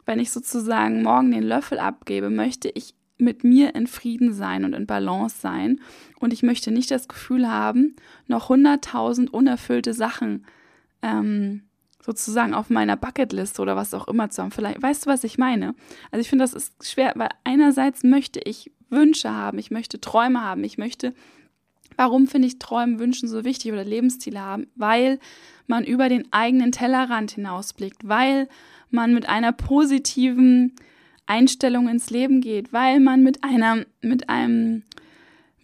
wenn 0.06 0.18
ich 0.18 0.30
sozusagen 0.30 1.02
morgen 1.02 1.30
den 1.30 1.42
Löffel 1.42 1.78
abgebe, 1.78 2.30
möchte 2.30 2.68
ich 2.68 2.94
mit 3.18 3.44
mir 3.44 3.74
in 3.74 3.86
Frieden 3.86 4.32
sein 4.32 4.64
und 4.64 4.74
in 4.74 4.86
Balance 4.86 5.36
sein. 5.40 5.80
Und 6.18 6.32
ich 6.32 6.42
möchte 6.42 6.70
nicht 6.70 6.90
das 6.90 7.08
Gefühl 7.08 7.48
haben, 7.48 7.96
noch 8.26 8.50
100.000 8.50 9.30
unerfüllte 9.30 9.94
Sachen 9.94 10.44
ähm, 11.02 11.62
sozusagen 12.04 12.54
auf 12.54 12.70
meiner 12.70 12.96
Bucketliste 12.96 13.62
oder 13.62 13.76
was 13.76 13.94
auch 13.94 14.08
immer 14.08 14.30
zu 14.30 14.42
haben. 14.42 14.50
Vielleicht, 14.50 14.82
weißt 14.82 15.06
du, 15.06 15.10
was 15.10 15.24
ich 15.24 15.38
meine? 15.38 15.74
Also 16.10 16.20
ich 16.20 16.28
finde, 16.28 16.44
das 16.44 16.52
ist 16.52 16.86
schwer, 16.86 17.12
weil 17.16 17.30
einerseits 17.44 18.02
möchte 18.02 18.40
ich 18.40 18.72
Wünsche 18.90 19.32
haben, 19.32 19.58
ich 19.58 19.70
möchte 19.70 20.00
Träume 20.00 20.42
haben, 20.42 20.64
ich 20.64 20.76
möchte, 20.76 21.14
warum 21.96 22.26
finde 22.26 22.48
ich 22.48 22.58
Träumen, 22.58 22.98
Wünschen 22.98 23.28
so 23.28 23.44
wichtig 23.44 23.72
oder 23.72 23.84
Lebensziele 23.84 24.40
haben? 24.40 24.66
Weil 24.74 25.18
man 25.66 25.84
über 25.84 26.08
den 26.08 26.30
eigenen 26.32 26.72
Tellerrand 26.72 27.32
hinausblickt, 27.32 28.06
weil 28.06 28.48
man 28.94 29.12
mit 29.12 29.28
einer 29.28 29.52
positiven 29.52 30.74
Einstellung 31.26 31.88
ins 31.88 32.10
Leben 32.10 32.40
geht, 32.40 32.72
weil 32.72 33.00
man 33.00 33.22
mit 33.22 33.44
einer, 33.44 33.84
mit 34.02 34.28
einem, 34.28 34.82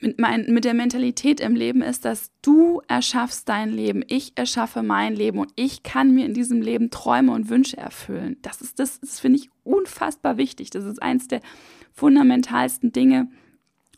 mit, 0.01 0.19
mein, 0.19 0.47
mit 0.53 0.65
der 0.65 0.75
Mentalität 0.75 1.41
im 1.41 1.55
Leben 1.55 1.83
ist, 1.83 2.05
dass 2.05 2.31
du 2.43 2.81
erschaffst 2.89 3.49
dein 3.49 3.71
Leben, 3.71 4.03
ich 4.09 4.33
erschaffe 4.37 4.83
mein 4.83 5.15
Leben 5.15 5.39
und 5.39 5.53
ich 5.57 5.83
kann 5.83 6.15
mir 6.15 6.25
in 6.25 6.35
diesem 6.35 6.63
Leben 6.63 6.91
Träume 6.91 7.33
und 7.33 7.51
Wünsche 7.51 7.77
erfüllen. 7.77 8.37
Das 8.43 8.61
ist 8.61 8.79
das, 8.79 9.01
das 9.01 9.21
finde 9.21 9.39
ich 9.39 9.51
unfassbar 9.65 10.37
wichtig. 10.37 10.71
Das 10.71 10.85
ist 10.85 11.03
eins 11.03 11.29
der 11.29 11.41
fundamentalsten 11.93 12.93
Dinge, 12.93 13.29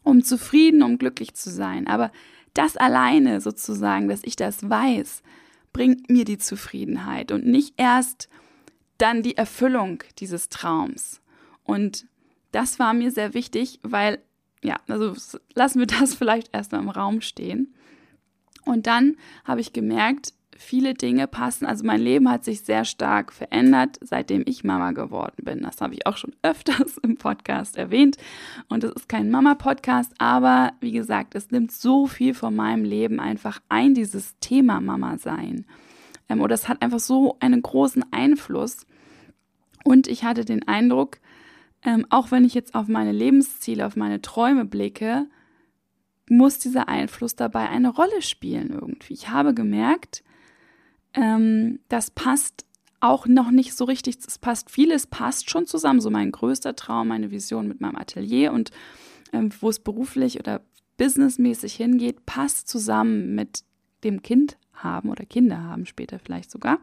um 0.03 0.25
zufrieden, 0.25 0.83
um 0.83 0.99
glücklich 0.99 1.35
zu 1.35 1.51
sein. 1.51 1.87
Aber 1.87 2.11
das 2.55 2.77
alleine 2.77 3.41
sozusagen, 3.41 4.09
dass 4.09 4.23
ich 4.25 4.37
das 4.37 4.69
weiß, 4.69 5.23
bringt 5.73 6.11
mir 6.11 6.25
die 6.25 6.39
Zufriedenheit 6.39 7.33
und 7.33 7.47
nicht 7.47 7.75
erst 7.77 8.29
dann 9.03 9.23
die 9.23 9.37
Erfüllung 9.37 10.03
dieses 10.19 10.49
Traums. 10.49 11.21
Und 11.65 12.07
das 12.53 12.79
war 12.79 12.95
mir 12.95 13.11
sehr 13.11 13.35
wichtig, 13.35 13.81
weil 13.83 14.21
ja, 14.63 14.77
also 14.89 15.15
lassen 15.55 15.81
wir 15.81 15.87
das 16.01 16.15
vielleicht 16.15 16.55
erstmal 16.55 16.83
im 16.83 16.89
Raum 16.89 17.21
stehen. 17.21 17.75
Und 18.65 18.87
dann 18.87 19.17
habe 19.45 19.61
ich 19.61 19.73
gemerkt, 19.73 20.35
viele 20.57 20.95
Dinge 20.95 21.27
passen. 21.27 21.67
Also 21.67 21.85
mein 21.85 22.01
Leben 22.01 22.31
hat 22.31 22.45
sich 22.45 22.63
sehr 22.63 22.85
stark 22.85 23.33
verändert, 23.33 23.99
seitdem 24.01 24.45
ich 24.47 24.65
Mama 24.65 24.93
geworden 24.93 25.45
bin. 25.45 25.63
Das 25.63 25.81
habe 25.81 25.95
ich 25.95 26.07
auch 26.07 26.17
schon 26.17 26.35
öfters 26.43 26.99
im 26.99 27.17
Podcast 27.17 27.77
erwähnt. 27.77 28.17
Und 28.69 28.85
es 28.85 28.93
ist 28.93 29.09
kein 29.09 29.31
Mama-Podcast, 29.31 30.13
aber 30.19 30.73
wie 30.81 30.93
gesagt, 30.93 31.35
es 31.35 31.51
nimmt 31.51 31.73
so 31.73 32.07
viel 32.07 32.35
von 32.35 32.55
meinem 32.55 32.85
Leben 32.85 33.19
einfach 33.19 33.61
ein, 33.69 33.95
dieses 33.95 34.39
Thema 34.39 34.81
Mama 34.81 35.19
sein. 35.19 35.67
Ähm, 36.29 36.41
oder 36.41 36.55
es 36.55 36.69
hat 36.69 36.83
einfach 36.83 37.01
so 37.01 37.37
einen 37.41 37.63
großen 37.63 38.05
Einfluss. 38.13 38.87
Und 39.85 40.07
ich 40.09 40.25
hatte 40.25 40.45
den 40.45 40.67
Eindruck, 40.67 41.19
ähm, 41.83 42.07
auch 42.11 42.31
wenn 42.31 42.45
ich 42.45 42.55
jetzt 42.55 42.75
auf 42.75 42.89
meine 42.89 43.13
Lebensziele, 43.13 43.87
auf 43.87 43.97
meine 43.97 44.23
Träume 44.23 44.65
blicke, 44.65 45.27
muss 46.29 46.59
dieser 46.59 46.89
Einfluss 46.89 47.35
dabei 47.35 47.69
eine 47.69 47.91
Rolle 47.91 48.23
spielen 48.23 48.71
irgendwie. 48.71 49.15
Ich 49.15 49.29
habe 49.29 49.55
gemerkt, 49.55 50.23
ähm, 51.15 51.81
das 51.89 52.11
passt 52.11 52.65
auch 53.01 53.27
noch 53.27 53.51
nicht 53.51 53.75
so 53.75 53.85
richtig, 53.85 54.19
es 54.27 54.39
passt 54.39 54.71
vieles, 54.71 55.09
passt 55.09 55.51
schon 55.51 55.67
zusammen. 55.67 56.01
So 56.01 56.11
mein 56.11 56.31
größter 56.31 56.77
Traum, 56.77 57.09
meine 57.09 57.33
Vision 57.33 57.67
mit 57.67 57.81
meinem 57.81 57.97
Atelier 57.97 58.53
und 58.53 58.71
ähm, 59.33 59.51
wo 59.61 59.69
es 59.69 59.81
beruflich 59.81 60.39
oder 60.39 60.63
businessmäßig 60.99 61.75
hingeht, 61.75 62.25
passt 62.27 62.69
zusammen 62.69 63.35
mit 63.35 63.65
dem 64.05 64.23
Kind 64.23 64.57
haben 64.73 65.11
oder 65.11 65.25
Kinder 65.25 65.63
haben 65.63 65.87
später 65.87 66.19
vielleicht 66.19 66.51
sogar. 66.51 66.79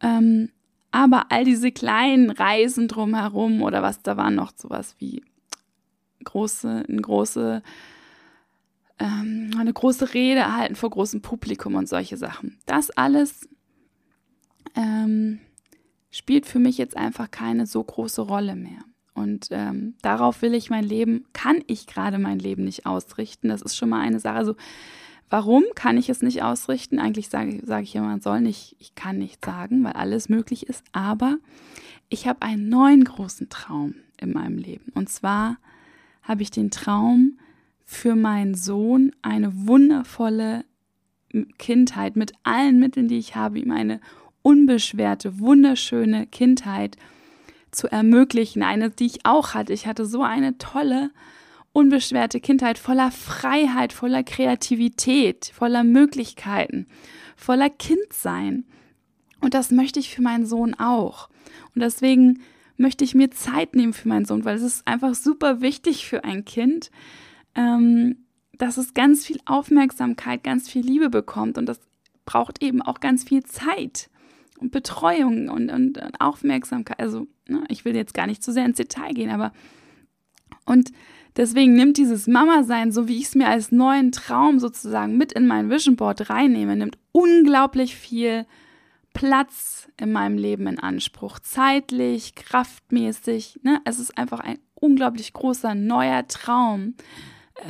Ähm, 0.00 0.50
aber 0.92 1.26
all 1.30 1.44
diese 1.44 1.72
kleinen 1.72 2.30
Reisen 2.30 2.86
drumherum 2.86 3.62
oder 3.62 3.82
was, 3.82 4.02
da 4.02 4.16
war 4.16 4.30
noch 4.30 4.52
sowas 4.56 4.94
wie 4.98 5.24
große, 6.24 6.84
eine 6.88 7.00
große, 7.00 7.62
ähm, 8.98 9.50
eine 9.58 9.72
große 9.72 10.14
Rede 10.14 10.40
erhalten 10.40 10.76
vor 10.76 10.90
großem 10.90 11.22
Publikum 11.22 11.74
und 11.74 11.88
solche 11.88 12.16
Sachen. 12.16 12.58
Das 12.66 12.90
alles 12.90 13.48
ähm, 14.76 15.40
spielt 16.10 16.46
für 16.46 16.58
mich 16.58 16.78
jetzt 16.78 16.96
einfach 16.96 17.30
keine 17.30 17.66
so 17.66 17.82
große 17.82 18.20
Rolle 18.20 18.54
mehr. 18.54 18.84
Und 19.14 19.48
ähm, 19.50 19.94
darauf 20.02 20.40
will 20.42 20.54
ich 20.54 20.70
mein 20.70 20.84
Leben, 20.84 21.26
kann 21.32 21.62
ich 21.66 21.86
gerade 21.86 22.18
mein 22.18 22.38
Leben 22.38 22.64
nicht 22.64 22.86
ausrichten. 22.86 23.48
Das 23.48 23.62
ist 23.62 23.76
schon 23.76 23.88
mal 23.88 24.00
eine 24.00 24.20
Sache. 24.20 24.36
Also 24.36 24.56
Warum 25.32 25.64
kann 25.74 25.96
ich 25.96 26.10
es 26.10 26.20
nicht 26.20 26.42
ausrichten? 26.42 26.98
Eigentlich 26.98 27.30
sage, 27.30 27.62
sage 27.64 27.84
ich 27.84 27.94
immer, 27.94 28.08
man 28.08 28.20
soll 28.20 28.42
nicht, 28.42 28.76
ich 28.80 28.94
kann 28.94 29.16
nicht 29.16 29.42
sagen, 29.42 29.82
weil 29.82 29.94
alles 29.94 30.28
möglich 30.28 30.66
ist. 30.68 30.84
Aber 30.92 31.38
ich 32.10 32.28
habe 32.28 32.42
einen 32.42 32.68
neuen 32.68 33.02
großen 33.02 33.48
Traum 33.48 33.94
in 34.20 34.34
meinem 34.34 34.58
Leben. 34.58 34.92
Und 34.94 35.08
zwar 35.08 35.56
habe 36.22 36.42
ich 36.42 36.50
den 36.50 36.70
Traum, 36.70 37.38
für 37.82 38.14
meinen 38.14 38.54
Sohn 38.54 39.12
eine 39.22 39.66
wundervolle 39.66 40.66
Kindheit 41.56 42.14
mit 42.14 42.34
allen 42.42 42.78
Mitteln, 42.78 43.08
die 43.08 43.18
ich 43.18 43.34
habe, 43.34 43.58
ihm 43.58 43.70
eine 43.70 44.02
unbeschwerte, 44.42 45.38
wunderschöne 45.38 46.26
Kindheit 46.26 46.98
zu 47.70 47.90
ermöglichen. 47.90 48.62
Eine, 48.62 48.90
die 48.90 49.06
ich 49.06 49.24
auch 49.24 49.54
hatte. 49.54 49.72
Ich 49.72 49.86
hatte 49.86 50.04
so 50.04 50.22
eine 50.22 50.58
tolle 50.58 51.10
unbeschwerte 51.72 52.40
Kindheit 52.40 52.78
voller 52.78 53.10
Freiheit, 53.10 53.92
voller 53.92 54.22
Kreativität, 54.22 55.50
voller 55.54 55.84
Möglichkeiten, 55.84 56.86
voller 57.36 57.70
Kindsein. 57.70 58.64
Und 59.40 59.54
das 59.54 59.70
möchte 59.70 59.98
ich 59.98 60.14
für 60.14 60.22
meinen 60.22 60.46
Sohn 60.46 60.74
auch. 60.74 61.28
Und 61.74 61.80
deswegen 61.82 62.40
möchte 62.76 63.04
ich 63.04 63.14
mir 63.14 63.30
Zeit 63.30 63.74
nehmen 63.74 63.92
für 63.92 64.08
meinen 64.08 64.24
Sohn, 64.24 64.44
weil 64.44 64.56
es 64.56 64.62
ist 64.62 64.86
einfach 64.86 65.14
super 65.14 65.60
wichtig 65.60 66.06
für 66.06 66.24
ein 66.24 66.44
Kind, 66.44 66.90
ähm, 67.54 68.26
dass 68.58 68.76
es 68.76 68.94
ganz 68.94 69.26
viel 69.26 69.40
Aufmerksamkeit, 69.46 70.44
ganz 70.44 70.68
viel 70.68 70.84
Liebe 70.84 71.10
bekommt. 71.10 71.58
Und 71.58 71.66
das 71.66 71.80
braucht 72.24 72.62
eben 72.62 72.82
auch 72.82 73.00
ganz 73.00 73.24
viel 73.24 73.42
Zeit 73.44 74.10
und 74.58 74.70
Betreuung 74.70 75.48
und, 75.48 75.70
und, 75.70 75.98
und 75.98 76.20
Aufmerksamkeit. 76.20 77.00
Also, 77.00 77.26
ne, 77.48 77.64
ich 77.68 77.84
will 77.84 77.96
jetzt 77.96 78.14
gar 78.14 78.26
nicht 78.26 78.42
zu 78.42 78.52
sehr 78.52 78.66
ins 78.66 78.76
Detail 78.76 79.12
gehen, 79.12 79.30
aber 79.30 79.52
und 80.64 80.92
Deswegen 81.36 81.74
nimmt 81.74 81.96
dieses 81.96 82.26
Mama-Sein, 82.26 82.92
so 82.92 83.08
wie 83.08 83.18
ich 83.18 83.24
es 83.24 83.34
mir 83.34 83.48
als 83.48 83.72
neuen 83.72 84.12
Traum 84.12 84.58
sozusagen 84.58 85.16
mit 85.16 85.32
in 85.32 85.46
mein 85.46 85.70
Vision 85.70 85.96
Board 85.96 86.28
reinnehme, 86.28 86.76
nimmt 86.76 86.98
unglaublich 87.12 87.96
viel 87.96 88.46
Platz 89.14 89.88
in 89.98 90.12
meinem 90.12 90.36
Leben 90.36 90.66
in 90.66 90.78
Anspruch. 90.78 91.38
Zeitlich, 91.38 92.34
kraftmäßig. 92.34 93.60
Ne? 93.62 93.80
Es 93.84 93.98
ist 93.98 94.16
einfach 94.18 94.40
ein 94.40 94.58
unglaublich 94.74 95.32
großer 95.32 95.74
neuer 95.74 96.26
Traum, 96.28 96.94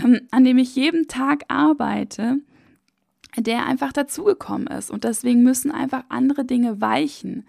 ähm, 0.02 0.22
an 0.30 0.44
dem 0.44 0.58
ich 0.58 0.74
jeden 0.74 1.08
Tag 1.08 1.44
arbeite, 1.48 2.38
der 3.36 3.66
einfach 3.66 3.92
dazugekommen 3.92 4.66
ist. 4.66 4.90
Und 4.90 5.04
deswegen 5.04 5.42
müssen 5.42 5.70
einfach 5.70 6.04
andere 6.08 6.44
Dinge 6.44 6.80
weichen. 6.80 7.46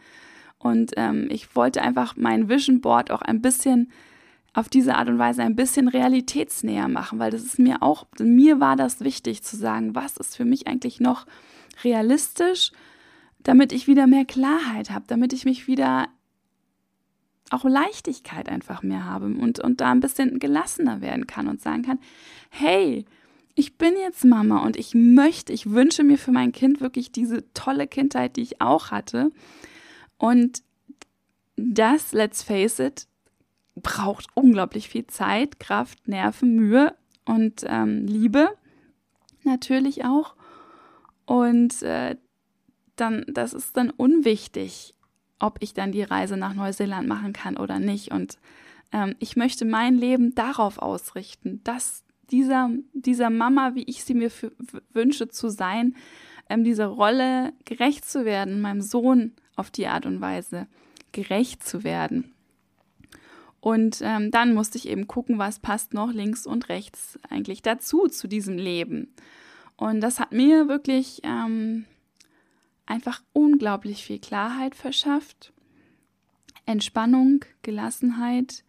Und 0.58 0.94
ähm, 0.96 1.28
ich 1.30 1.56
wollte 1.56 1.82
einfach 1.82 2.16
mein 2.16 2.50
Vision 2.50 2.82
Board 2.82 3.12
auch 3.12 3.22
ein 3.22 3.42
bisschen 3.42 3.92
auf 4.54 4.70
diese 4.70 4.96
Art 4.96 5.10
und 5.10 5.18
Weise 5.18 5.42
ein 5.42 5.56
bisschen 5.56 5.88
realitätsnäher 5.88 6.88
machen, 6.88 7.20
weil 7.20 7.32
das 7.32 7.44
ist 7.44 7.60
mir 7.60 7.82
auch, 7.82 8.06
mir 8.20 8.60
war 8.60 8.76
das 8.76 9.02
wichtig 9.02 9.44
zu 9.44 9.58
sagen, 9.58 9.96
was 9.96 10.18
ist 10.18 10.38
für 10.38 10.46
mich 10.46 10.68
eigentlich 10.68 11.00
noch 11.00 11.26
realistisch, 11.84 12.72
damit 13.40 13.72
ich 13.72 13.88
wieder 13.88 14.06
mehr 14.08 14.26
Klarheit 14.26 14.92
habe, 14.92 15.06
damit 15.08 15.34
ich 15.34 15.46
mich 15.46 15.68
wieder 15.68 16.08
auch 17.50 17.66
Leichtigkeit 17.66 18.48
einfach 18.48 18.84
mehr 18.84 19.06
habe 19.06 19.26
und, 19.26 19.60
und 19.60 19.82
da 19.82 19.92
ein 19.92 20.00
bisschen 20.00 20.40
gelassener 20.40 21.02
werden 21.02 21.28
kann 21.28 21.48
und 21.48 21.62
sagen 21.62 21.84
kann, 21.84 22.00
hey, 22.50 23.06
ich 23.56 23.78
bin 23.78 23.94
jetzt 23.96 24.26
Mama 24.26 24.64
und 24.64 24.78
ich 24.78 24.96
möchte, 24.96 25.54
ich 25.54 25.70
wünsche 25.70 26.04
mir 26.04 26.18
für 26.18 26.32
mein 26.32 26.52
Kind 26.52 26.82
wirklich 26.82 27.12
diese 27.12 27.52
tolle 27.54 27.88
Kindheit, 27.88 28.36
die 28.36 28.42
ich 28.42 28.62
auch 28.62 28.90
hatte. 28.90 29.32
Und 30.18 30.64
das, 31.56 32.14
let's 32.14 32.42
face 32.42 32.80
it, 32.80 33.08
braucht 33.76 34.28
unglaublich 34.36 34.90
viel 34.90 35.08
Zeit, 35.08 35.60
Kraft, 35.60 36.08
Nerven, 36.08 36.56
Mühe 36.56 36.96
und 37.26 37.64
ähm, 37.66 38.06
Liebe 38.06 38.50
natürlich 39.44 40.06
auch. 40.06 40.36
Und 41.26 41.82
äh, 41.82 42.16
dann, 42.96 43.26
das 43.28 43.54
ist 43.54 43.76
dann 43.78 43.90
unwichtig, 43.90 44.94
ob 45.40 45.58
ich 45.62 45.74
dann 45.74 45.92
die 45.92 46.04
Reise 46.04 46.38
nach 46.38 46.54
Neuseeland 46.54 47.08
machen 47.08 47.34
kann 47.34 47.58
oder 47.58 47.80
nicht. 47.80 48.12
Und 48.12 48.38
ähm, 48.92 49.16
ich 49.20 49.36
möchte 49.36 49.66
mein 49.66 49.96
Leben 49.96 50.36
darauf 50.36 50.78
ausrichten, 50.78 51.62
dass 51.64 52.04
dieser, 52.32 52.70
dieser 52.94 53.30
Mama, 53.30 53.76
wie 53.76 53.84
ich 53.84 54.04
sie 54.04 54.14
mir 54.14 54.32
wünsche 54.94 55.28
zu 55.28 55.50
sein, 55.50 55.96
ähm, 56.50 56.64
dieser 56.64 56.88
Rolle 56.88 57.54
gerecht 57.66 58.06
zu 58.06 58.26
werden, 58.26 58.62
meinem 58.62 58.82
Sohn 58.82 59.34
auf 59.56 59.72
die 59.72 59.88
Art 59.88 60.06
und 60.06 60.22
Weise 60.22 60.68
gerecht 61.12 61.64
zu 61.64 61.84
werden. 61.84 62.34
Und 63.64 64.02
ähm, 64.02 64.30
dann 64.30 64.54
musste 64.54 64.78
ich 64.78 64.90
eben 64.90 65.08
gucken, 65.08 65.38
was 65.38 65.60
passt 65.60 65.94
noch 65.94 66.12
links 66.12 66.46
und 66.46 66.68
rechts 66.68 67.18
eigentlich 67.30 67.62
dazu, 67.62 68.10
zu 68.10 68.28
diesem 68.28 68.58
Leben. 68.58 69.14
Und 69.78 70.02
das 70.02 70.20
hat 70.20 70.34
mir 70.34 70.68
wirklich 70.68 71.22
ähm, 71.24 71.86
einfach 72.86 73.24
unglaublich 73.32 74.04
viel 74.04 74.20
Klarheit 74.20 74.76
verschafft, 74.76 75.54
Entspannung, 76.66 77.46
Gelassenheit 77.62 78.66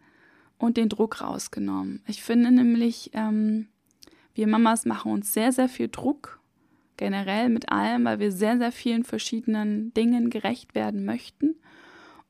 und 0.57 0.77
den 0.77 0.87
Druck 0.87 1.19
rausgenommen. 1.19 2.01
Ich 2.07 2.23
finde 2.23 2.51
nämlich, 2.51 3.11
ähm, 3.11 3.67
wir 4.33 4.47
Mamas 4.47 4.85
machen 4.85 5.11
uns 5.11 5.33
sehr, 5.33 5.51
sehr 5.51 5.67
viel 5.67 5.89
Druck, 5.89 6.39
generell 6.95 7.49
mit 7.49 7.69
allem, 7.69 8.05
weil 8.05 8.19
wir 8.19 8.31
sehr, 8.31 8.57
sehr 8.57 8.71
vielen 8.71 9.03
verschiedenen 9.03 9.93
Dingen 9.93 10.29
gerecht 10.29 10.73
werden 10.73 11.03
möchten. 11.03 11.55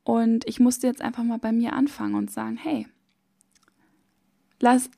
Und 0.05 0.47
ich 0.47 0.59
musste 0.59 0.85
jetzt 0.85 1.01
einfach 1.01 1.23
mal 1.23 1.39
bei 1.39 1.51
mir 1.51 1.73
anfangen 1.73 2.13
und 2.13 2.29
sagen, 2.29 2.57
hey, 2.57 2.87
lass 4.59 4.89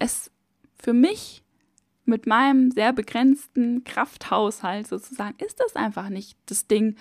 es 0.00 0.32
für 0.74 0.92
mich 0.92 1.44
mit 2.04 2.26
meinem 2.26 2.72
sehr 2.72 2.92
begrenzten 2.92 3.84
Krafthaushalt 3.84 4.88
sozusagen, 4.88 5.36
ist 5.38 5.60
das 5.60 5.76
einfach 5.76 6.08
nicht 6.08 6.36
das 6.46 6.66
Ding, 6.66 6.96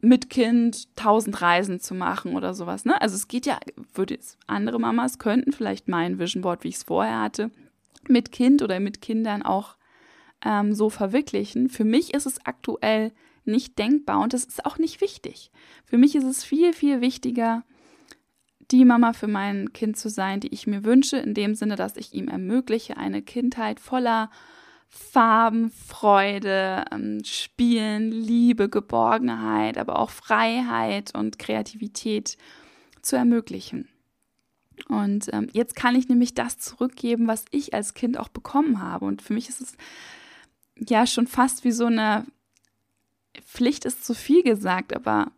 mit 0.00 0.30
Kind 0.30 0.94
tausend 0.96 1.42
Reisen 1.42 1.80
zu 1.80 1.94
machen 1.94 2.36
oder 2.36 2.54
sowas. 2.54 2.84
Ne? 2.84 3.00
Also 3.00 3.16
es 3.16 3.26
geht 3.26 3.46
ja, 3.46 3.58
würde 3.94 4.16
es, 4.16 4.38
andere 4.46 4.78
Mamas 4.78 5.18
könnten 5.18 5.52
vielleicht 5.52 5.88
mein 5.88 6.20
Vision 6.20 6.42
Board, 6.42 6.62
wie 6.62 6.68
ich 6.68 6.76
es 6.76 6.82
vorher 6.84 7.20
hatte, 7.20 7.50
mit 8.08 8.30
Kind 8.30 8.62
oder 8.62 8.78
mit 8.78 9.00
Kindern 9.00 9.42
auch 9.42 9.76
ähm, 10.44 10.72
so 10.72 10.88
verwirklichen. 10.88 11.68
Für 11.68 11.84
mich 11.84 12.14
ist 12.14 12.26
es 12.26 12.44
aktuell 12.46 13.12
nicht 13.44 13.78
denkbar 13.78 14.20
und 14.20 14.34
es 14.34 14.44
ist 14.44 14.64
auch 14.64 14.78
nicht 14.78 15.00
wichtig. 15.00 15.50
Für 15.84 15.98
mich 15.98 16.14
ist 16.14 16.24
es 16.24 16.44
viel, 16.44 16.72
viel 16.72 17.00
wichtiger, 17.00 17.64
die 18.70 18.84
Mama 18.84 19.12
für 19.12 19.28
mein 19.28 19.72
Kind 19.72 19.96
zu 19.96 20.08
sein, 20.08 20.40
die 20.40 20.52
ich 20.52 20.66
mir 20.66 20.84
wünsche, 20.84 21.18
in 21.18 21.34
dem 21.34 21.54
Sinne, 21.54 21.76
dass 21.76 21.96
ich 21.96 22.14
ihm 22.14 22.28
ermögliche, 22.28 22.96
eine 22.96 23.22
Kindheit 23.22 23.80
voller 23.80 24.30
Farben, 24.88 25.70
Freude, 25.70 26.84
ähm, 26.90 27.22
Spielen, 27.24 28.12
Liebe, 28.12 28.68
Geborgenheit, 28.68 29.78
aber 29.78 29.98
auch 29.98 30.10
Freiheit 30.10 31.14
und 31.14 31.38
Kreativität 31.38 32.36
zu 33.00 33.16
ermöglichen. 33.16 33.88
Und 34.88 35.32
ähm, 35.32 35.48
jetzt 35.52 35.76
kann 35.76 35.94
ich 35.94 36.08
nämlich 36.08 36.34
das 36.34 36.58
zurückgeben, 36.58 37.26
was 37.26 37.44
ich 37.50 37.74
als 37.74 37.94
Kind 37.94 38.18
auch 38.18 38.28
bekommen 38.28 38.82
habe. 38.82 39.06
Und 39.06 39.22
für 39.22 39.32
mich 39.32 39.48
ist 39.48 39.60
es 39.60 39.76
ja 40.76 41.06
schon 41.06 41.26
fast 41.26 41.64
wie 41.64 41.72
so 41.72 41.86
eine 41.86 42.26
Pflicht 43.40 43.84
ist 43.84 44.04
zu 44.04 44.14
viel 44.14 44.42
gesagt, 44.42 44.94
aber 44.94 45.32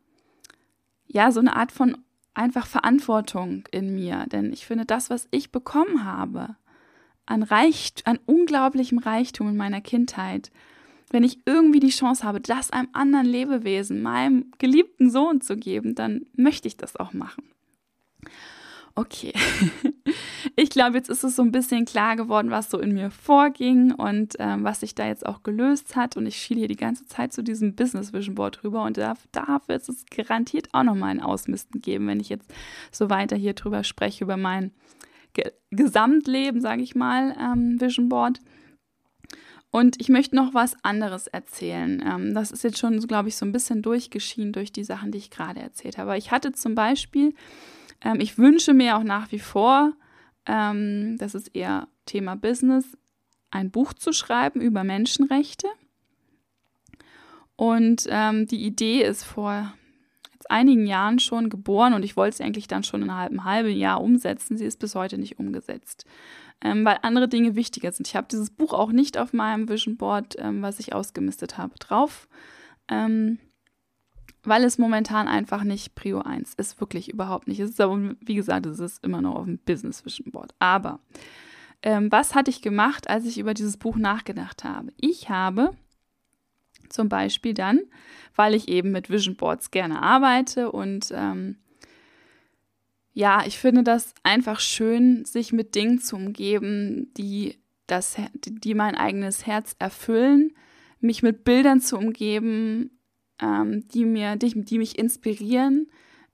ja, 1.06 1.30
so 1.30 1.40
eine 1.40 1.56
Art 1.56 1.72
von 1.72 1.98
einfach 2.34 2.66
Verantwortung 2.66 3.64
in 3.70 3.94
mir. 3.94 4.26
Denn 4.30 4.52
ich 4.52 4.66
finde, 4.66 4.84
das, 4.84 5.10
was 5.10 5.28
ich 5.30 5.52
bekommen 5.52 6.04
habe, 6.04 6.56
an, 7.26 7.42
Reicht, 7.42 8.06
an 8.06 8.18
unglaublichem 8.26 8.98
Reichtum 8.98 9.48
in 9.48 9.56
meiner 9.56 9.80
Kindheit, 9.80 10.50
wenn 11.10 11.22
ich 11.22 11.38
irgendwie 11.46 11.80
die 11.80 11.90
Chance 11.90 12.24
habe, 12.24 12.40
das 12.40 12.70
einem 12.70 12.88
anderen 12.92 13.26
Lebewesen, 13.26 14.02
meinem 14.02 14.50
geliebten 14.58 15.10
Sohn 15.10 15.40
zu 15.40 15.56
geben, 15.56 15.94
dann 15.94 16.26
möchte 16.34 16.66
ich 16.66 16.76
das 16.76 16.96
auch 16.96 17.12
machen. 17.12 17.44
Okay, 18.96 19.32
ich 20.56 20.70
glaube, 20.70 20.96
jetzt 20.96 21.10
ist 21.10 21.24
es 21.24 21.34
so 21.34 21.42
ein 21.42 21.50
bisschen 21.50 21.84
klar 21.84 22.14
geworden, 22.14 22.52
was 22.52 22.70
so 22.70 22.78
in 22.78 22.94
mir 22.94 23.10
vorging 23.10 23.92
und 23.92 24.34
ähm, 24.38 24.62
was 24.62 24.80
sich 24.80 24.94
da 24.94 25.04
jetzt 25.04 25.26
auch 25.26 25.42
gelöst 25.42 25.96
hat. 25.96 26.16
Und 26.16 26.26
ich 26.26 26.36
schiele 26.36 26.60
hier 26.60 26.68
die 26.68 26.76
ganze 26.76 27.04
Zeit 27.06 27.32
zu 27.32 27.42
diesem 27.42 27.74
Business 27.74 28.12
Vision 28.12 28.36
Board 28.36 28.62
rüber 28.62 28.84
und 28.84 28.96
darf, 28.96 29.26
dafür 29.32 29.74
ist 29.74 29.88
es 29.88 30.04
garantiert 30.06 30.68
auch 30.72 30.84
nochmal 30.84 31.10
ein 31.10 31.20
Ausmisten 31.20 31.82
geben, 31.82 32.06
wenn 32.06 32.20
ich 32.20 32.28
jetzt 32.28 32.48
so 32.92 33.10
weiter 33.10 33.34
hier 33.34 33.54
drüber 33.54 33.82
spreche, 33.82 34.22
über 34.22 34.36
mein 34.36 34.70
Ge 35.32 35.50
Gesamtleben, 35.72 36.60
sage 36.60 36.82
ich 36.82 36.94
mal, 36.94 37.36
ähm, 37.36 37.80
Vision 37.80 38.08
Board. 38.08 38.38
Und 39.72 40.00
ich 40.00 40.08
möchte 40.08 40.36
noch 40.36 40.54
was 40.54 40.76
anderes 40.84 41.26
erzählen. 41.26 42.00
Ähm, 42.06 42.32
das 42.32 42.52
ist 42.52 42.62
jetzt 42.62 42.78
schon, 42.78 43.00
glaube 43.00 43.28
ich, 43.28 43.34
so 43.34 43.44
ein 43.44 43.50
bisschen 43.50 43.82
durchgeschieden 43.82 44.52
durch 44.52 44.70
die 44.70 44.84
Sachen, 44.84 45.10
die 45.10 45.18
ich 45.18 45.30
gerade 45.30 45.58
erzählt 45.58 45.98
habe. 45.98 46.16
Ich 46.16 46.30
hatte 46.30 46.52
zum 46.52 46.76
Beispiel 46.76 47.34
ähm, 48.04 48.20
ich 48.20 48.38
wünsche 48.38 48.74
mir 48.74 48.96
auch 48.96 49.02
nach 49.02 49.32
wie 49.32 49.40
vor, 49.40 49.92
ähm, 50.46 51.16
das 51.18 51.34
ist 51.34 51.54
eher 51.54 51.88
Thema 52.06 52.36
Business, 52.36 52.96
ein 53.50 53.70
Buch 53.70 53.92
zu 53.94 54.12
schreiben 54.12 54.60
über 54.60 54.84
Menschenrechte. 54.84 55.66
Und 57.56 58.06
ähm, 58.08 58.46
die 58.46 58.64
Idee 58.64 59.02
ist 59.02 59.24
vor 59.24 59.72
einigen 60.48 60.86
Jahren 60.86 61.18
schon 61.18 61.48
geboren 61.48 61.94
und 61.94 62.02
ich 62.02 62.16
wollte 62.16 62.36
sie 62.36 62.44
eigentlich 62.44 62.68
dann 62.68 62.84
schon 62.84 63.02
in 63.02 63.10
einem 63.10 63.44
halben 63.44 63.74
Jahr 63.74 64.02
umsetzen. 64.02 64.58
Sie 64.58 64.66
ist 64.66 64.78
bis 64.78 64.94
heute 64.94 65.16
nicht 65.16 65.38
umgesetzt, 65.38 66.04
ähm, 66.60 66.84
weil 66.84 66.98
andere 67.02 67.28
Dinge 67.28 67.54
wichtiger 67.54 67.92
sind. 67.92 68.06
Ich 68.06 68.16
habe 68.16 68.26
dieses 68.30 68.50
Buch 68.50 68.74
auch 68.74 68.92
nicht 68.92 69.16
auf 69.16 69.32
meinem 69.32 69.68
Vision 69.68 69.96
Board, 69.96 70.34
ähm, 70.38 70.60
was 70.60 70.80
ich 70.80 70.94
ausgemistet 70.94 71.56
habe, 71.56 71.78
drauf. 71.78 72.28
Ähm, 72.88 73.38
weil 74.44 74.64
es 74.64 74.78
momentan 74.78 75.28
einfach 75.28 75.64
nicht 75.64 75.94
Prio 75.94 76.20
1 76.20 76.54
ist, 76.54 76.80
wirklich 76.80 77.12
überhaupt 77.12 77.48
nicht. 77.48 77.60
Es 77.60 77.70
ist 77.70 77.80
aber, 77.80 78.14
wie 78.20 78.34
gesagt, 78.34 78.66
es 78.66 78.78
ist 78.78 79.04
immer 79.04 79.20
noch 79.20 79.36
auf 79.36 79.44
dem 79.44 79.58
Business 79.58 80.04
Vision 80.04 80.30
Board. 80.30 80.54
Aber 80.58 81.00
ähm, 81.82 82.10
was 82.10 82.34
hatte 82.34 82.50
ich 82.50 82.62
gemacht, 82.62 83.08
als 83.08 83.24
ich 83.24 83.38
über 83.38 83.54
dieses 83.54 83.76
Buch 83.76 83.96
nachgedacht 83.96 84.64
habe? 84.64 84.92
Ich 85.00 85.28
habe 85.28 85.74
zum 86.88 87.08
Beispiel 87.08 87.54
dann, 87.54 87.80
weil 88.36 88.54
ich 88.54 88.68
eben 88.68 88.92
mit 88.92 89.10
Vision 89.10 89.36
Boards 89.36 89.70
gerne 89.70 90.02
arbeite 90.02 90.70
und 90.70 91.12
ähm, 91.14 91.56
ja, 93.12 93.44
ich 93.46 93.58
finde 93.58 93.84
das 93.84 94.12
einfach 94.24 94.58
schön, 94.58 95.24
sich 95.24 95.52
mit 95.52 95.76
Dingen 95.76 96.00
zu 96.00 96.16
umgeben, 96.16 97.12
die 97.16 97.58
das, 97.86 98.16
die 98.34 98.74
mein 98.74 98.96
eigenes 98.96 99.46
Herz 99.46 99.76
erfüllen, 99.78 100.52
mich 101.00 101.22
mit 101.22 101.44
Bildern 101.44 101.80
zu 101.80 101.96
umgeben, 101.96 102.93
ähm, 103.40 103.86
die, 103.88 104.04
mir, 104.04 104.36
die, 104.36 104.64
die 104.64 104.78
mich 104.78 104.98
inspirieren, 104.98 105.88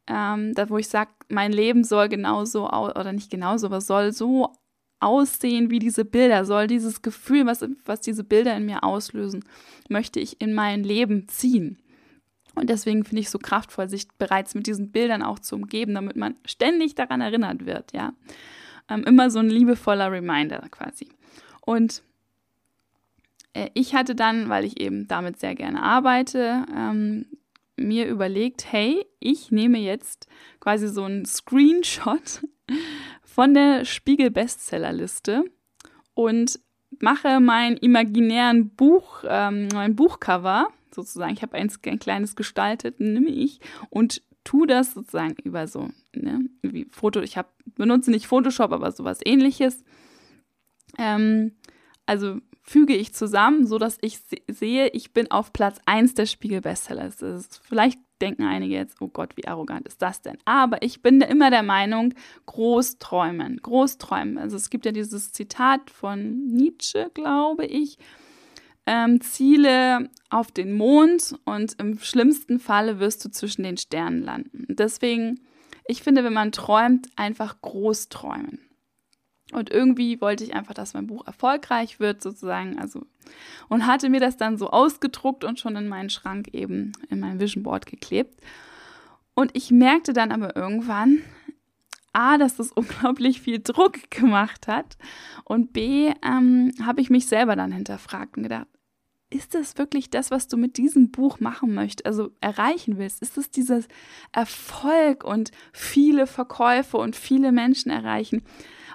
ähm, 0.06 0.54
da 0.54 0.68
wo 0.68 0.78
ich 0.78 0.88
sage, 0.88 1.10
mein 1.28 1.52
Leben 1.52 1.84
soll 1.84 2.08
genauso, 2.08 2.68
oder 2.68 3.12
nicht 3.12 3.30
genauso, 3.30 3.66
aber 3.66 3.80
soll 3.80 4.12
so 4.12 4.52
aussehen 5.00 5.70
wie 5.70 5.78
diese 5.78 6.04
Bilder, 6.04 6.44
soll 6.44 6.66
dieses 6.66 7.02
Gefühl, 7.02 7.46
was, 7.46 7.66
was 7.84 8.00
diese 8.00 8.24
Bilder 8.24 8.56
in 8.56 8.66
mir 8.66 8.84
auslösen, 8.84 9.44
möchte 9.88 10.20
ich 10.20 10.40
in 10.40 10.52
mein 10.52 10.84
Leben 10.84 11.26
ziehen. 11.28 11.78
Und 12.54 12.68
deswegen 12.68 13.04
finde 13.04 13.20
ich 13.20 13.30
so 13.30 13.38
kraftvoll, 13.38 13.88
sich 13.88 14.08
bereits 14.18 14.54
mit 14.54 14.66
diesen 14.66 14.90
Bildern 14.90 15.22
auch 15.22 15.38
zu 15.38 15.54
umgeben, 15.54 15.94
damit 15.94 16.16
man 16.16 16.34
ständig 16.44 16.94
daran 16.94 17.20
erinnert 17.20 17.64
wird, 17.64 17.92
ja. 17.92 18.12
Ähm, 18.88 19.04
immer 19.04 19.30
so 19.30 19.38
ein 19.38 19.48
liebevoller 19.48 20.10
Reminder 20.10 20.66
quasi. 20.70 21.08
Und 21.60 22.02
ich 23.74 23.94
hatte 23.94 24.14
dann, 24.14 24.48
weil 24.48 24.64
ich 24.64 24.80
eben 24.80 25.08
damit 25.08 25.40
sehr 25.40 25.54
gerne 25.54 25.82
arbeite, 25.82 26.64
ähm, 26.74 27.26
mir 27.76 28.06
überlegt, 28.06 28.70
hey, 28.70 29.04
ich 29.18 29.50
nehme 29.50 29.78
jetzt 29.78 30.28
quasi 30.60 30.88
so 30.88 31.04
einen 31.04 31.24
Screenshot 31.24 32.46
von 33.24 33.54
der 33.54 33.84
Spiegel 33.84 34.30
Bestsellerliste 34.30 35.44
und 36.14 36.60
mache 37.00 37.40
mein 37.40 37.76
imaginären 37.76 38.70
Buch, 38.70 39.24
ähm, 39.26 39.68
mein 39.72 39.96
Buchcover 39.96 40.68
sozusagen. 40.94 41.32
Ich 41.32 41.42
habe 41.42 41.56
eins 41.56 41.78
ein 41.84 41.98
kleines 41.98 42.36
gestaltet, 42.36 43.00
nehme 43.00 43.30
ich 43.30 43.60
und 43.88 44.22
tu 44.44 44.66
das 44.66 44.94
sozusagen 44.94 45.36
über 45.44 45.66
so 45.66 45.88
ne, 46.14 46.40
wie 46.62 46.86
Foto. 46.90 47.20
Ich 47.20 47.36
habe 47.36 47.48
benutze 47.64 48.10
nicht 48.10 48.26
Photoshop, 48.26 48.72
aber 48.72 48.90
sowas 48.92 49.20
Ähnliches. 49.24 49.84
Ähm, 50.98 51.52
also 52.06 52.40
füge 52.70 52.94
ich 52.94 53.12
zusammen, 53.12 53.66
so 53.66 53.78
dass 53.78 53.98
ich 54.00 54.20
sehe, 54.46 54.88
ich 54.90 55.12
bin 55.12 55.28
auf 55.32 55.52
Platz 55.52 55.80
1 55.86 56.14
der 56.14 56.26
Spiegel-Bestsellers. 56.26 57.60
Vielleicht 57.64 57.98
denken 58.20 58.44
einige 58.44 58.74
jetzt, 58.74 59.00
oh 59.00 59.08
Gott, 59.08 59.36
wie 59.36 59.48
arrogant 59.48 59.88
ist 59.88 60.00
das 60.00 60.22
denn? 60.22 60.38
Aber 60.44 60.80
ich 60.82 61.02
bin 61.02 61.20
immer 61.20 61.50
der 61.50 61.64
Meinung, 61.64 62.14
groß 62.46 62.98
träumen, 62.98 63.56
groß 63.60 63.98
träumen. 63.98 64.38
Also 64.38 64.56
es 64.56 64.70
gibt 64.70 64.86
ja 64.86 64.92
dieses 64.92 65.32
Zitat 65.32 65.90
von 65.90 66.46
Nietzsche, 66.46 67.10
glaube 67.12 67.66
ich. 67.66 67.98
Ähm, 68.86 69.20
Ziele 69.20 70.08
auf 70.28 70.52
den 70.52 70.72
Mond 70.72 71.34
und 71.44 71.74
im 71.80 71.98
schlimmsten 71.98 72.60
Falle 72.60 73.00
wirst 73.00 73.24
du 73.24 73.30
zwischen 73.30 73.64
den 73.64 73.78
Sternen 73.78 74.22
landen. 74.22 74.66
Deswegen, 74.68 75.40
ich 75.88 76.04
finde, 76.04 76.22
wenn 76.22 76.32
man 76.32 76.52
träumt, 76.52 77.08
einfach 77.16 77.60
groß 77.62 78.10
träumen. 78.10 78.60
Und 79.52 79.70
irgendwie 79.70 80.20
wollte 80.20 80.44
ich 80.44 80.54
einfach, 80.54 80.74
dass 80.74 80.94
mein 80.94 81.06
Buch 81.06 81.26
erfolgreich 81.26 81.98
wird, 81.98 82.22
sozusagen. 82.22 82.78
Also, 82.78 83.04
und 83.68 83.86
hatte 83.86 84.08
mir 84.08 84.20
das 84.20 84.36
dann 84.36 84.58
so 84.58 84.70
ausgedruckt 84.70 85.44
und 85.44 85.58
schon 85.58 85.76
in 85.76 85.88
meinen 85.88 86.10
Schrank 86.10 86.48
eben 86.52 86.92
in 87.08 87.20
mein 87.20 87.40
Vision 87.40 87.62
Board 87.62 87.86
geklebt. 87.86 88.40
Und 89.34 89.50
ich 89.54 89.70
merkte 89.70 90.12
dann 90.12 90.32
aber 90.32 90.54
irgendwann, 90.54 91.22
A, 92.12 92.38
dass 92.38 92.56
das 92.56 92.72
unglaublich 92.74 93.40
viel 93.40 93.60
Druck 93.60 94.10
gemacht 94.10 94.68
hat. 94.68 94.96
Und 95.44 95.72
B, 95.72 96.12
ähm, 96.22 96.72
habe 96.84 97.00
ich 97.00 97.10
mich 97.10 97.26
selber 97.26 97.56
dann 97.56 97.72
hinterfragt 97.72 98.36
und 98.36 98.44
gedacht, 98.44 98.66
ist 99.32 99.54
das 99.54 99.78
wirklich 99.78 100.10
das, 100.10 100.32
was 100.32 100.48
du 100.48 100.56
mit 100.56 100.76
diesem 100.76 101.12
Buch 101.12 101.38
machen 101.38 101.72
möchtest, 101.72 102.04
also 102.04 102.32
erreichen 102.40 102.98
willst? 102.98 103.22
Ist 103.22 103.38
es 103.38 103.48
dieses 103.48 103.86
Erfolg 104.32 105.22
und 105.22 105.52
viele 105.72 106.26
Verkäufe 106.26 106.96
und 106.96 107.14
viele 107.14 107.52
Menschen 107.52 107.90
erreichen? 107.92 108.42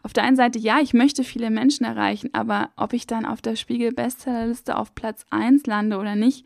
Auf 0.06 0.14
der 0.14 0.24
einen 0.24 0.36
Seite, 0.36 0.60
ja, 0.60 0.80
ich 0.82 0.94
möchte 0.94 1.24
viele 1.24 1.50
Menschen 1.50 1.84
erreichen, 1.84 2.30
aber 2.32 2.70
ob 2.78 2.94
ich 2.94 3.08
dann 3.08 3.26
auf 3.26 3.42
der 3.42 3.56
Spiegel-Bestsellerliste 3.56 4.78
auf 4.78 4.94
Platz 4.94 5.26
1 5.32 5.66
lande 5.66 5.98
oder 5.98 6.16
nicht, 6.16 6.46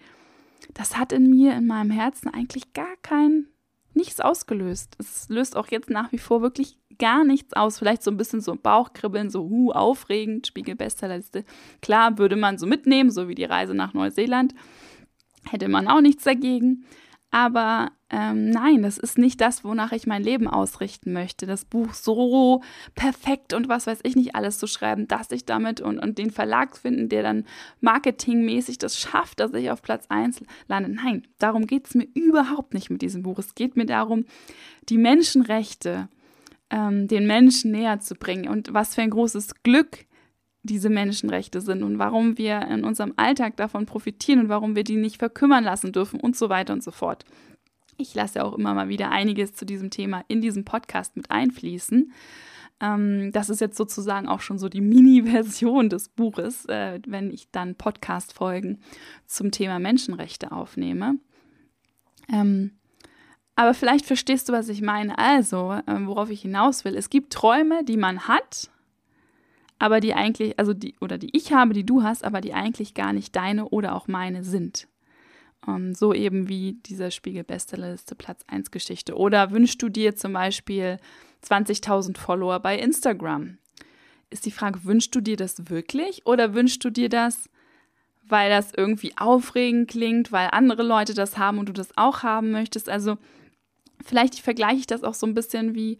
das 0.73 0.97
hat 0.97 1.11
in 1.11 1.29
mir, 1.29 1.57
in 1.57 1.67
meinem 1.67 1.91
Herzen 1.91 2.33
eigentlich 2.33 2.71
gar 2.71 2.95
kein, 3.01 3.47
nichts 3.93 4.21
ausgelöst. 4.21 4.95
Es 4.97 5.27
löst 5.27 5.57
auch 5.57 5.67
jetzt 5.67 5.89
nach 5.89 6.13
wie 6.13 6.19
vor 6.19 6.41
wirklich 6.41 6.77
gar 6.99 7.25
nichts 7.25 7.51
aus. 7.51 7.79
Vielleicht 7.79 8.01
so 8.01 8.11
ein 8.11 8.17
bisschen 8.17 8.39
so 8.39 8.55
Bauchkribbeln, 8.55 9.29
so 9.29 9.41
hu, 9.41 9.73
aufregend, 9.73 10.47
Spiegel-Bestsellerliste. 10.47 11.43
Klar, 11.81 12.17
würde 12.17 12.37
man 12.37 12.57
so 12.57 12.65
mitnehmen, 12.65 13.11
so 13.11 13.27
wie 13.27 13.35
die 13.35 13.43
Reise 13.43 13.73
nach 13.73 13.93
Neuseeland. 13.93 14.55
Hätte 15.49 15.67
man 15.67 15.89
auch 15.89 15.99
nichts 15.99 16.23
dagegen. 16.23 16.85
Aber 17.31 17.91
ähm, 18.09 18.49
nein, 18.49 18.81
das 18.81 18.97
ist 18.97 19.19
nicht 19.19 19.39
das, 19.39 19.63
wonach 19.63 19.91
ich 19.91 20.07
mein 20.07 20.23
Leben 20.23 20.47
ausrichten 20.47 21.13
möchte. 21.13 21.45
Das 21.45 21.63
Buch 21.63 21.93
so 21.93 22.63
perfekt 22.95 23.53
und 23.53 23.69
was 23.69 23.85
weiß 23.85 23.99
ich 24.03 24.15
nicht 24.15 24.33
alles 24.33 24.57
zu 24.57 24.65
schreiben, 24.65 25.07
dass 25.07 25.31
ich 25.31 25.45
damit 25.45 25.79
und, 25.79 25.99
und 25.99 26.17
den 26.17 26.31
Verlag 26.31 26.75
finden, 26.75 27.07
der 27.07 27.21
dann 27.21 27.45
marketingmäßig 27.81 28.79
das 28.79 28.97
schafft, 28.97 29.39
dass 29.39 29.53
ich 29.53 29.69
auf 29.69 29.83
Platz 29.83 30.05
1 30.09 30.41
lande. 30.67 30.89
Nein, 30.89 31.27
darum 31.37 31.67
geht 31.67 31.85
es 31.87 31.93
mir 31.93 32.07
überhaupt 32.15 32.73
nicht 32.73 32.89
mit 32.89 33.03
diesem 33.03 33.21
Buch. 33.21 33.37
Es 33.37 33.53
geht 33.53 33.77
mir 33.77 33.85
darum, 33.85 34.25
die 34.89 34.97
Menschenrechte 34.97 36.09
ähm, 36.71 37.07
den 37.07 37.27
Menschen 37.27 37.71
näher 37.71 37.99
zu 37.99 38.15
bringen. 38.15 38.47
Und 38.47 38.73
was 38.73 38.95
für 38.95 39.01
ein 39.01 39.09
großes 39.11 39.63
Glück 39.63 40.05
diese 40.63 40.89
Menschenrechte 40.89 41.61
sind 41.61 41.83
und 41.83 41.99
warum 41.99 42.37
wir 42.37 42.61
in 42.63 42.83
unserem 42.83 43.13
Alltag 43.15 43.55
davon 43.57 43.85
profitieren 43.85 44.41
und 44.41 44.49
warum 44.49 44.75
wir 44.75 44.83
die 44.83 44.97
nicht 44.97 45.17
verkümmern 45.17 45.63
lassen 45.63 45.91
dürfen 45.91 46.19
und 46.19 46.35
so 46.35 46.49
weiter 46.49 46.73
und 46.73 46.83
so 46.83 46.91
fort. 46.91 47.25
Ich 47.97 48.13
lasse 48.15 48.43
auch 48.43 48.57
immer 48.57 48.73
mal 48.73 48.89
wieder 48.89 49.11
einiges 49.11 49.53
zu 49.53 49.65
diesem 49.65 49.89
Thema 49.89 50.23
in 50.27 50.41
diesem 50.41 50.65
Podcast 50.65 51.15
mit 51.15 51.31
einfließen. 51.31 52.11
Ähm, 52.81 53.31
das 53.31 53.49
ist 53.49 53.61
jetzt 53.61 53.77
sozusagen 53.77 54.27
auch 54.27 54.41
schon 54.41 54.57
so 54.57 54.69
die 54.69 54.81
Mini-Version 54.81 55.89
des 55.89 56.09
Buches, 56.09 56.65
äh, 56.65 56.99
wenn 57.07 57.31
ich 57.31 57.51
dann 57.51 57.75
Podcast-Folgen 57.75 58.79
zum 59.25 59.51
Thema 59.51 59.79
Menschenrechte 59.79 60.51
aufnehme. 60.51 61.15
Ähm, 62.31 62.71
aber 63.55 63.73
vielleicht 63.73 64.05
verstehst 64.05 64.47
du, 64.47 64.53
was 64.53 64.69
ich 64.69 64.81
meine. 64.81 65.17
Also, 65.17 65.73
äh, 65.85 66.05
worauf 66.05 66.29
ich 66.29 66.41
hinaus 66.41 66.85
will. 66.85 66.95
Es 66.95 67.09
gibt 67.09 67.33
Träume, 67.33 67.83
die 67.83 67.97
man 67.97 68.27
hat, 68.29 68.69
aber 69.79 70.01
die 70.01 70.13
eigentlich, 70.13 70.59
also 70.59 70.73
die, 70.73 70.95
oder 70.99 71.17
die 71.17 71.35
ich 71.35 71.53
habe, 71.53 71.73
die 71.73 71.85
du 71.85 72.03
hast, 72.03 72.23
aber 72.23 72.41
die 72.41 72.53
eigentlich 72.53 72.93
gar 72.93 73.13
nicht 73.13 73.35
deine 73.35 73.69
oder 73.69 73.95
auch 73.95 74.07
meine 74.07 74.43
sind. 74.43 74.87
Um, 75.65 75.75
ähm, 75.75 75.95
so 75.95 76.13
eben 76.13 76.47
wie 76.47 76.73
diese 76.85 77.11
Spiegel-Bestsellerliste 77.11 78.15
Platz 78.15 78.43
1 78.47 78.71
Geschichte. 78.71 79.15
Oder 79.15 79.51
wünschst 79.51 79.81
du 79.81 79.89
dir 79.89 80.15
zum 80.15 80.33
Beispiel 80.33 80.97
20.000 81.43 82.17
Follower 82.17 82.59
bei 82.59 82.77
Instagram? 82.77 83.57
Ist 84.29 84.45
die 84.45 84.51
Frage, 84.51 84.83
wünschst 84.85 85.15
du 85.15 85.21
dir 85.21 85.35
das 85.35 85.69
wirklich 85.69 86.25
oder 86.25 86.53
wünschst 86.53 86.83
du 86.83 86.89
dir 86.89 87.09
das, 87.09 87.49
weil 88.25 88.49
das 88.49 88.71
irgendwie 88.73 89.17
aufregend 89.17 89.89
klingt, 89.89 90.31
weil 90.31 90.49
andere 90.51 90.83
Leute 90.83 91.13
das 91.13 91.37
haben 91.37 91.57
und 91.57 91.67
du 91.67 91.73
das 91.73 91.97
auch 91.97 92.23
haben 92.23 92.51
möchtest? 92.51 92.87
Also 92.87 93.17
vielleicht 94.05 94.39
vergleiche 94.39 94.79
ich 94.79 94.87
das 94.87 95.03
auch 95.03 95.13
so 95.13 95.27
ein 95.27 95.33
bisschen 95.33 95.75
wie 95.75 95.97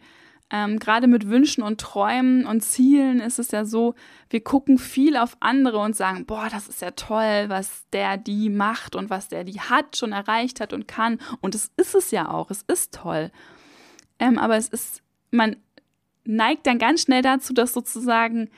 ähm, 0.50 0.78
gerade 0.78 1.06
mit 1.06 1.28
Wünschen 1.28 1.62
und 1.62 1.80
Träumen 1.80 2.44
und 2.44 2.62
Zielen 2.62 3.20
ist 3.20 3.38
es 3.38 3.52
ja 3.52 3.64
so, 3.64 3.94
wir 4.30 4.42
gucken 4.42 4.78
viel 4.78 5.16
auf 5.16 5.36
andere 5.40 5.78
und 5.78 5.94
sagen, 5.94 6.26
boah, 6.26 6.48
das 6.50 6.68
ist 6.68 6.82
ja 6.82 6.90
toll, 6.90 7.44
was 7.48 7.84
der 7.92 8.16
die 8.16 8.50
macht 8.50 8.96
und 8.96 9.10
was 9.10 9.28
der 9.28 9.44
die 9.44 9.60
hat, 9.60 9.96
schon 9.96 10.12
erreicht 10.12 10.60
hat 10.60 10.72
und 10.72 10.88
kann. 10.88 11.18
Und 11.40 11.54
es 11.54 11.70
ist 11.76 11.94
es 11.94 12.10
ja 12.10 12.28
auch, 12.30 12.50
es 12.50 12.62
ist 12.62 12.94
toll. 12.94 13.30
Ähm, 14.18 14.38
aber 14.38 14.56
es 14.56 14.68
ist, 14.68 15.02
man 15.30 15.56
neigt 16.24 16.66
dann 16.66 16.78
ganz 16.78 17.02
schnell 17.02 17.22
dazu, 17.22 17.52
das 17.52 17.72
sozusagen 17.72 18.50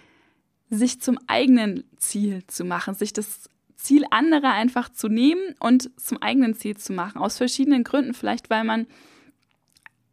sich 0.71 1.01
zum 1.01 1.19
eigenen 1.27 1.85
Ziel 1.99 2.43
zu 2.47 2.65
machen, 2.65 2.95
sich 2.95 3.13
das 3.13 3.51
Ziel 3.77 4.05
anderer 4.11 4.53
einfach 4.53 4.89
zu 4.89 5.09
nehmen 5.09 5.55
und 5.59 5.91
zum 6.01 6.23
eigenen 6.23 6.55
Ziel 6.55 6.77
zu 6.77 6.95
machen. 6.95 7.21
Aus 7.21 7.37
verschiedenen 7.37 7.85
Gründen. 7.85 8.15
Vielleicht, 8.15 8.49
weil 8.49 8.65
man 8.65 8.87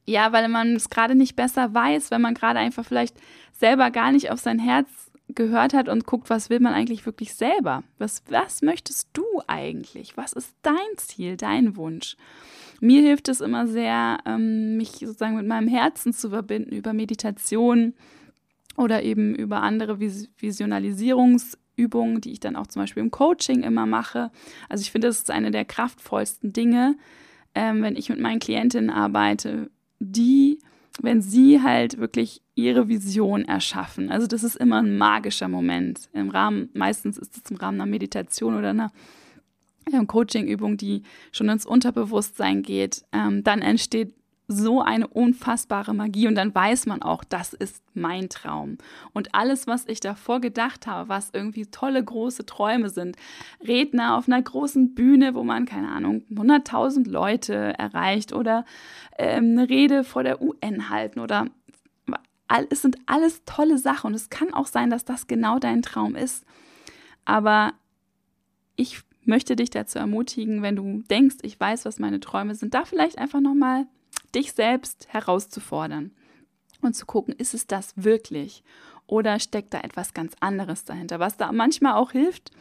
ja, 0.10 0.32
weil 0.32 0.48
man 0.48 0.76
es 0.76 0.89
gerade 0.89 1.15
nicht 1.15 1.36
besser 1.36 1.74
weiß, 1.74 2.10
wenn 2.12 2.22
man 2.22 2.34
gerade 2.34 2.60
einfach 2.60 2.84
vielleicht 2.84 3.15
selber 3.52 3.91
gar 3.91 4.12
nicht 4.12 4.32
auf 4.32 4.39
sein 4.39 4.58
Herz 4.58 4.89
gehört 5.28 5.76
hat 5.76 5.88
und 5.88 6.08
guckt, 6.08 6.30
was 6.32 6.50
will 6.50 6.60
man 6.60 6.74
eigentlich 6.74 7.06
wirklich 7.06 7.36
selber? 7.36 7.84
Was, 8.00 8.24
was 8.30 8.63
möchtest 8.63 9.10
du 9.13 9.24
eigentlich? 9.45 10.17
Was 10.17 10.34
ist 10.34 10.56
dein 10.63 10.76
Ziel, 10.98 11.38
dein 11.38 11.76
Wunsch? 11.76 12.17
Mir 12.82 13.04
hilft 13.04 13.30
es 13.30 13.39
immer 13.39 13.67
sehr, 13.67 14.17
ähm, 14.26 14.78
mich 14.78 14.93
sozusagen 14.93 15.36
mit 15.36 15.45
meinem 15.45 15.67
Herzen 15.67 16.13
zu 16.13 16.30
verbinden 16.30 16.72
über 16.72 16.93
Meditation 16.93 17.93
oder 18.76 19.04
eben 19.04 19.36
über 19.36 19.62
andere 19.62 20.00
Vis 20.00 20.30
Visionalisierungsübungen, 20.39 22.22
die 22.22 22.32
ich 22.32 22.39
dann 22.39 22.56
auch 22.56 22.67
zum 22.67 22.82
Beispiel 22.82 23.04
im 23.04 23.12
Coaching 23.12 23.62
immer 23.62 23.86
mache. 23.86 24.32
Also 24.69 24.82
ich 24.82 24.91
finde, 24.91 25.08
das 25.08 25.17
ist 25.17 25.30
eine 25.30 25.52
der 25.52 25.65
kraftvollsten 25.65 26.54
Dinge, 26.54 26.95
ähm, 27.54 27.84
wenn 27.84 27.95
ich 27.95 28.10
mit 28.10 28.19
meinen 28.19 28.39
Klientinnen 28.39 28.89
arbeite, 28.89 29.69
die, 30.00 30.60
wenn 31.02 31.22
sie 31.22 31.62
halt 31.62 31.98
wirklich 31.98 32.42
ihre 32.56 32.88
Vision 32.88 33.46
erschaffen. 33.46 34.10
Also 34.10 34.28
das 34.28 34.44
ist 34.44 34.56
immer 34.56 34.82
ein 34.82 34.98
magischer 34.98 35.48
Moment. 35.48 36.10
Im 36.14 36.30
Rahmen, 36.30 36.70
meistens 36.74 37.18
ist 37.18 37.38
es 37.38 37.52
im 37.52 37.58
Rahmen 37.58 37.80
einer 37.80 37.90
Meditation 37.90 38.58
oder 38.58 38.70
einer 38.70 38.92
Coaching-Übung, 40.08 40.78
die 40.78 41.04
schon 41.32 41.50
ins 41.50 41.66
Unterbewusstsein 41.66 42.62
geht. 42.62 43.04
Ähm, 43.12 43.44
dann 43.44 43.62
entsteht 43.62 44.14
so 44.52 44.82
eine 44.82 45.08
unfassbare 45.08 45.94
Magie 45.94 46.28
und 46.28 46.34
dann 46.34 46.54
weiß 46.54 46.88
man 46.88 47.04
auch, 47.04 47.24
das 47.24 47.54
ist 47.54 47.84
mein 47.94 48.30
Traum. 48.30 48.80
Und 49.14 49.36
alles, 49.36 49.68
was 49.68 49.86
ich 49.88 50.00
davor 50.00 50.42
gedacht 50.42 50.88
habe, 50.88 51.08
was 51.08 51.30
irgendwie 51.32 51.68
tolle 51.68 52.04
große 52.04 52.48
Träume 52.48 52.90
sind, 52.90 53.16
Redner 53.66 54.18
auf 54.18 54.28
einer 54.28 54.42
großen 54.42 54.96
Bühne, 54.96 55.36
wo 55.36 55.44
man, 55.44 55.66
keine 55.66 55.90
Ahnung, 55.90 56.24
100.000 56.32 57.08
Leute 57.08 57.54
erreicht 57.78 58.34
oder 58.34 58.66
ähm, 59.20 59.52
eine 59.52 59.70
Rede 59.70 60.04
vor 60.04 60.24
der 60.24 60.42
UN 60.42 60.90
halten 60.90 61.20
oder 61.20 61.46
es 62.72 62.82
sind 62.82 62.98
alles 63.06 63.44
tolle 63.46 63.78
Sachen 63.78 64.08
und 64.08 64.14
es 64.16 64.32
kann 64.32 64.52
auch 64.56 64.66
sein, 64.66 64.90
dass 64.90 65.06
das 65.06 65.28
genau 65.28 65.60
dein 65.60 65.84
Traum 65.84 66.16
ist. 66.16 66.44
Aber 67.24 67.74
ich 68.76 69.02
möchte 69.26 69.56
dich 69.56 69.70
dazu 69.70 70.00
ermutigen, 70.00 70.64
wenn 70.64 70.76
du 70.76 71.04
denkst, 71.12 71.38
ich 71.44 71.60
weiß, 71.60 71.86
was 71.86 72.00
meine 72.00 72.20
Träume 72.20 72.56
sind, 72.56 72.74
da 72.74 72.86
vielleicht 72.86 73.20
einfach 73.20 73.42
nochmal 73.42 73.86
dich 74.36 74.54
selbst 74.54 75.08
herauszufordern 75.10 76.12
und 76.82 76.96
zu 76.96 77.06
gucken, 77.06 77.34
ist 77.34 77.54
es 77.54 77.68
das 77.68 77.94
wirklich 77.96 78.63
oder 79.08 79.39
steckt 79.39 79.74
da 79.74 79.82
etwas 79.82 80.13
ganz 80.13 80.34
anderes 80.39 80.86
dahinter? 80.86 81.20
Was 81.20 81.38
da 81.38 81.52
manchmal 81.52 81.94
auch 81.94 82.12
hilft, 82.12 82.52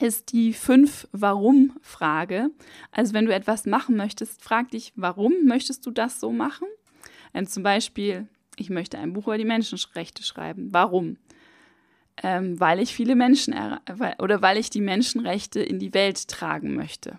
ist 0.00 0.32
die 0.32 0.52
fünf 0.52 1.08
Warum-Frage. 1.12 2.50
Also 2.90 3.14
wenn 3.14 3.26
du 3.26 3.34
etwas 3.34 3.66
machen 3.66 3.96
möchtest, 3.96 4.42
frag 4.42 4.70
dich, 4.70 4.92
warum 4.96 5.32
möchtest 5.44 5.86
du 5.86 5.90
das 5.90 6.20
so 6.20 6.32
machen? 6.32 6.68
Ähm, 7.32 7.46
zum 7.46 7.62
Beispiel, 7.62 8.28
ich 8.56 8.70
möchte 8.70 8.98
ein 8.98 9.12
Buch 9.12 9.24
über 9.24 9.38
die 9.38 9.44
Menschenrechte 9.44 10.22
schreiben. 10.22 10.68
Warum? 10.72 11.16
Ähm, 12.22 12.58
weil 12.58 12.80
ich 12.80 12.94
viele 12.94 13.14
Menschen 13.14 13.54
oder 14.18 14.42
weil 14.42 14.56
ich 14.56 14.70
die 14.70 14.80
Menschenrechte 14.80 15.60
in 15.60 15.78
die 15.78 15.92
Welt 15.92 16.28
tragen 16.28 16.74
möchte. 16.74 17.18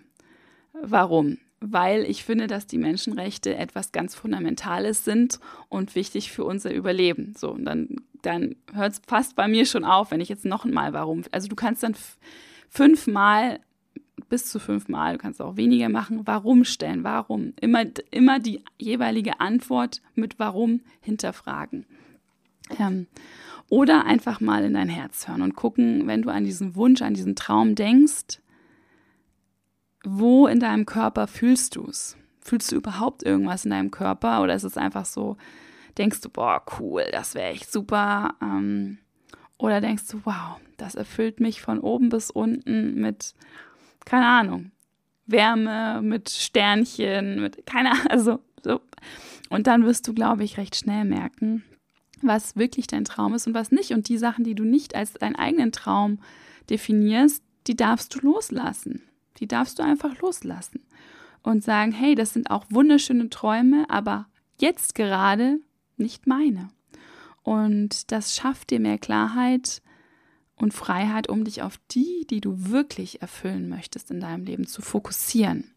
Warum? 0.72 1.38
Weil 1.60 2.04
ich 2.04 2.24
finde, 2.24 2.46
dass 2.46 2.66
die 2.66 2.78
Menschenrechte 2.78 3.56
etwas 3.56 3.92
ganz 3.92 4.14
Fundamentales 4.14 5.04
sind 5.04 5.40
und 5.68 5.94
wichtig 5.94 6.30
für 6.30 6.44
unser 6.44 6.72
Überleben. 6.72 7.34
So, 7.36 7.50
und 7.50 7.64
dann, 7.64 7.96
dann 8.22 8.56
hört 8.72 8.92
es 8.92 9.02
fast 9.06 9.34
bei 9.34 9.48
mir 9.48 9.66
schon 9.66 9.84
auf, 9.84 10.10
wenn 10.10 10.20
ich 10.20 10.28
jetzt 10.28 10.44
noch 10.44 10.64
einmal 10.64 10.92
warum. 10.92 11.24
Also 11.32 11.48
du 11.48 11.56
kannst 11.56 11.82
dann 11.82 11.96
fünfmal, 12.68 13.60
bis 14.28 14.46
zu 14.46 14.58
fünfmal, 14.60 15.14
du 15.14 15.18
kannst 15.18 15.40
auch 15.40 15.56
weniger 15.56 15.88
machen, 15.88 16.22
warum 16.26 16.64
stellen, 16.64 17.02
warum. 17.02 17.54
Immer, 17.60 17.84
immer 18.10 18.38
die 18.38 18.62
jeweilige 18.78 19.40
Antwort 19.40 20.00
mit 20.14 20.38
warum 20.38 20.80
hinterfragen. 21.00 21.86
Ähm, 22.78 23.06
oder 23.70 24.06
einfach 24.06 24.40
mal 24.40 24.64
in 24.64 24.74
dein 24.74 24.88
Herz 24.88 25.28
hören 25.28 25.42
und 25.42 25.54
gucken, 25.54 26.06
wenn 26.06 26.22
du 26.22 26.30
an 26.30 26.44
diesen 26.44 26.74
Wunsch, 26.76 27.02
an 27.02 27.14
diesen 27.14 27.36
Traum 27.36 27.74
denkst, 27.74 28.40
wo 30.04 30.46
in 30.46 30.60
deinem 30.60 30.86
Körper 30.86 31.26
fühlst 31.26 31.76
du 31.76 31.86
es? 31.86 32.16
Fühlst 32.40 32.72
du 32.72 32.76
überhaupt 32.76 33.22
irgendwas 33.22 33.64
in 33.64 33.70
deinem 33.70 33.90
Körper 33.90 34.42
oder 34.42 34.54
ist 34.54 34.64
es 34.64 34.76
einfach 34.76 35.04
so, 35.04 35.36
denkst 35.98 36.20
du, 36.20 36.30
boah, 36.30 36.62
cool, 36.78 37.04
das 37.12 37.34
wäre 37.34 37.50
echt 37.50 37.70
super? 37.70 38.34
Ähm, 38.40 38.98
oder 39.58 39.80
denkst 39.80 40.04
du, 40.08 40.20
wow, 40.24 40.60
das 40.76 40.94
erfüllt 40.94 41.40
mich 41.40 41.60
von 41.60 41.80
oben 41.80 42.08
bis 42.08 42.30
unten 42.30 42.94
mit, 42.94 43.34
keine 44.04 44.26
Ahnung, 44.26 44.70
Wärme, 45.26 46.00
mit 46.02 46.30
Sternchen, 46.30 47.42
mit, 47.42 47.66
keine 47.66 47.90
Ahnung, 47.92 48.06
also 48.08 48.38
so. 48.62 48.80
Und 49.50 49.66
dann 49.66 49.84
wirst 49.84 50.06
du, 50.06 50.14
glaube 50.14 50.44
ich, 50.44 50.58
recht 50.58 50.76
schnell 50.76 51.04
merken, 51.04 51.64
was 52.22 52.56
wirklich 52.56 52.86
dein 52.86 53.04
Traum 53.04 53.34
ist 53.34 53.46
und 53.46 53.54
was 53.54 53.70
nicht. 53.70 53.92
Und 53.92 54.08
die 54.08 54.18
Sachen, 54.18 54.44
die 54.44 54.54
du 54.54 54.64
nicht 54.64 54.94
als 54.94 55.14
deinen 55.14 55.36
eigenen 55.36 55.72
Traum 55.72 56.18
definierst, 56.70 57.42
die 57.66 57.76
darfst 57.76 58.14
du 58.14 58.20
loslassen. 58.20 59.07
Die 59.40 59.48
darfst 59.48 59.78
du 59.78 59.82
einfach 59.82 60.18
loslassen. 60.20 60.80
Und 61.42 61.64
sagen, 61.64 61.92
hey, 61.92 62.14
das 62.14 62.32
sind 62.32 62.50
auch 62.50 62.66
wunderschöne 62.68 63.30
Träume, 63.30 63.86
aber 63.88 64.26
jetzt 64.60 64.94
gerade 64.94 65.60
nicht 65.96 66.26
meine. 66.26 66.68
Und 67.42 68.10
das 68.12 68.34
schafft 68.34 68.70
dir 68.70 68.80
mehr 68.80 68.98
Klarheit 68.98 69.80
und 70.56 70.74
Freiheit, 70.74 71.28
um 71.28 71.44
dich 71.44 71.62
auf 71.62 71.78
die, 71.90 72.26
die 72.28 72.40
du 72.40 72.70
wirklich 72.70 73.22
erfüllen 73.22 73.68
möchtest 73.68 74.10
in 74.10 74.20
deinem 74.20 74.44
Leben, 74.44 74.66
zu 74.66 74.82
fokussieren. 74.82 75.72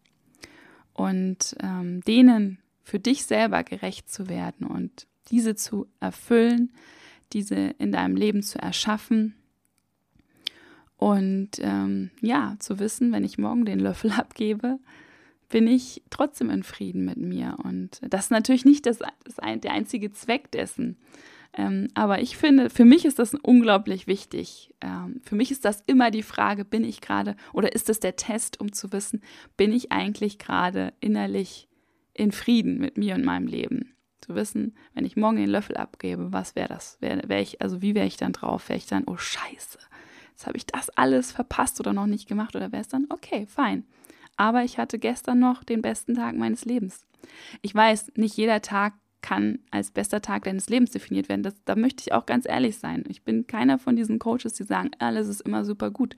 Und 0.92 1.56
ähm, 1.60 2.02
denen 2.02 2.58
für 2.82 2.98
dich 2.98 3.24
selber 3.24 3.62
gerecht 3.64 4.10
zu 4.10 4.28
werden 4.28 4.66
und 4.66 5.06
diese 5.30 5.54
zu 5.54 5.86
erfüllen, 6.00 6.72
diese 7.32 7.56
in 7.78 7.92
deinem 7.92 8.16
Leben 8.16 8.42
zu 8.42 8.58
erschaffen 8.58 9.34
und 11.02 11.50
ähm, 11.58 12.12
ja, 12.20 12.54
zu 12.60 12.78
wissen, 12.78 13.10
wenn 13.10 13.24
ich 13.24 13.36
morgen 13.36 13.64
den 13.64 13.80
Löffel 13.80 14.12
abgebe, 14.16 14.78
bin 15.48 15.66
ich 15.66 16.00
trotzdem 16.10 16.48
in 16.48 16.62
Frieden 16.62 17.04
mit 17.04 17.16
mir. 17.16 17.56
Und 17.60 18.00
das 18.08 18.26
ist 18.26 18.30
natürlich 18.30 18.64
nicht 18.64 18.86
das, 18.86 18.98
das 19.24 19.40
ein, 19.40 19.60
der 19.60 19.72
einzige 19.72 20.12
Zweck 20.12 20.52
dessen. 20.52 20.96
Ähm, 21.54 21.88
aber 21.94 22.20
ich 22.20 22.36
finde, 22.36 22.70
für 22.70 22.84
mich 22.84 23.04
ist 23.04 23.18
das 23.18 23.34
unglaublich 23.34 24.06
wichtig. 24.06 24.72
Ähm, 24.80 25.20
für 25.24 25.34
mich 25.34 25.50
ist 25.50 25.64
das 25.64 25.82
immer 25.88 26.12
die 26.12 26.22
Frage, 26.22 26.64
bin 26.64 26.84
ich 26.84 27.00
gerade 27.00 27.34
oder 27.52 27.72
ist 27.72 27.90
es 27.90 27.98
der 27.98 28.14
Test, 28.14 28.60
um 28.60 28.72
zu 28.72 28.92
wissen, 28.92 29.22
bin 29.56 29.72
ich 29.72 29.90
eigentlich 29.90 30.38
gerade 30.38 30.92
innerlich 31.00 31.68
in 32.14 32.30
Frieden 32.30 32.78
mit 32.78 32.96
mir 32.96 33.16
und 33.16 33.24
meinem 33.24 33.48
Leben? 33.48 33.96
Zu 34.20 34.36
wissen, 34.36 34.76
wenn 34.94 35.04
ich 35.04 35.16
morgen 35.16 35.38
den 35.38 35.50
Löffel 35.50 35.76
abgebe, 35.76 36.32
was 36.32 36.54
wäre 36.54 36.68
das? 36.68 36.96
Wär, 37.00 37.28
wär 37.28 37.40
ich, 37.40 37.60
also 37.60 37.82
wie 37.82 37.96
wäre 37.96 38.06
ich 38.06 38.16
dann 38.16 38.32
drauf? 38.32 38.68
Wäre 38.68 38.76
ich 38.76 38.86
dann, 38.86 39.02
oh 39.08 39.16
Scheiße, 39.16 39.78
jetzt 40.42 40.46
habe 40.48 40.56
ich 40.56 40.66
das 40.66 40.90
alles 40.90 41.30
verpasst 41.30 41.78
oder 41.78 41.92
noch 41.92 42.06
nicht 42.06 42.28
gemacht? 42.28 42.56
Oder 42.56 42.72
wäre 42.72 42.84
dann, 42.90 43.06
okay, 43.10 43.46
fein. 43.46 43.84
Aber 44.36 44.64
ich 44.64 44.78
hatte 44.78 44.98
gestern 44.98 45.38
noch 45.38 45.62
den 45.62 45.82
besten 45.82 46.14
Tag 46.14 46.36
meines 46.36 46.64
Lebens. 46.64 47.06
Ich 47.60 47.74
weiß, 47.74 48.12
nicht 48.16 48.36
jeder 48.36 48.60
Tag 48.60 48.94
kann 49.20 49.60
als 49.70 49.92
bester 49.92 50.20
Tag 50.20 50.42
deines 50.44 50.68
Lebens 50.68 50.90
definiert 50.90 51.28
werden. 51.28 51.44
Das, 51.44 51.54
da 51.64 51.76
möchte 51.76 52.02
ich 52.02 52.12
auch 52.12 52.26
ganz 52.26 52.48
ehrlich 52.48 52.78
sein. 52.78 53.04
Ich 53.08 53.22
bin 53.22 53.46
keiner 53.46 53.78
von 53.78 53.94
diesen 53.94 54.18
Coaches, 54.18 54.54
die 54.54 54.64
sagen, 54.64 54.90
alles 54.98 55.28
ist 55.28 55.42
immer 55.42 55.64
super 55.64 55.92
gut. 55.92 56.16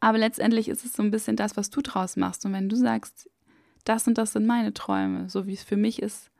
Aber 0.00 0.16
letztendlich 0.16 0.68
ist 0.68 0.86
es 0.86 0.94
so 0.94 1.02
ein 1.02 1.10
bisschen 1.10 1.36
das, 1.36 1.58
was 1.58 1.68
du 1.68 1.82
draus 1.82 2.16
machst. 2.16 2.46
Und 2.46 2.54
wenn 2.54 2.70
du 2.70 2.76
sagst, 2.76 3.28
das 3.84 4.06
und 4.06 4.16
das 4.16 4.32
sind 4.32 4.46
meine 4.46 4.72
Träume, 4.72 5.28
so 5.28 5.46
wie 5.46 5.52
es 5.52 5.62
für 5.62 5.76
mich 5.76 6.00
ist, 6.00 6.30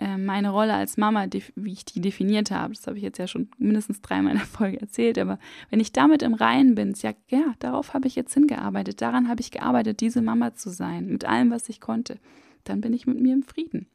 meine 0.00 0.50
Rolle 0.50 0.74
als 0.74 0.96
Mama, 0.96 1.26
wie 1.56 1.72
ich 1.72 1.84
die 1.84 2.00
definiert 2.00 2.50
habe, 2.52 2.74
das 2.74 2.86
habe 2.86 2.96
ich 2.96 3.02
jetzt 3.02 3.18
ja 3.18 3.26
schon 3.26 3.48
mindestens 3.58 4.00
dreimal 4.00 4.32
in 4.32 4.38
der 4.38 4.46
Folge 4.58 4.80
erzählt, 4.80 5.18
aber 5.18 5.38
wenn 5.70 5.80
ich 5.80 5.92
damit 5.92 6.22
im 6.22 6.34
Reinen 6.34 6.74
bin, 6.74 6.94
ja, 6.98 7.12
ja, 7.28 7.54
darauf 7.58 7.94
habe 7.94 8.06
ich 8.06 8.14
jetzt 8.14 8.34
hingearbeitet, 8.34 9.02
daran 9.02 9.28
habe 9.28 9.40
ich 9.40 9.50
gearbeitet, 9.50 10.00
diese 10.00 10.22
Mama 10.22 10.54
zu 10.54 10.70
sein, 10.70 11.06
mit 11.06 11.24
allem, 11.24 11.50
was 11.50 11.68
ich 11.68 11.80
konnte, 11.80 12.18
dann 12.64 12.80
bin 12.80 12.92
ich 12.92 13.06
mit 13.06 13.20
mir 13.20 13.34
im 13.34 13.42
Frieden. 13.42 13.88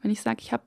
Wenn 0.00 0.10
ich 0.10 0.22
sage, 0.22 0.38
ich 0.40 0.52
habe 0.52 0.62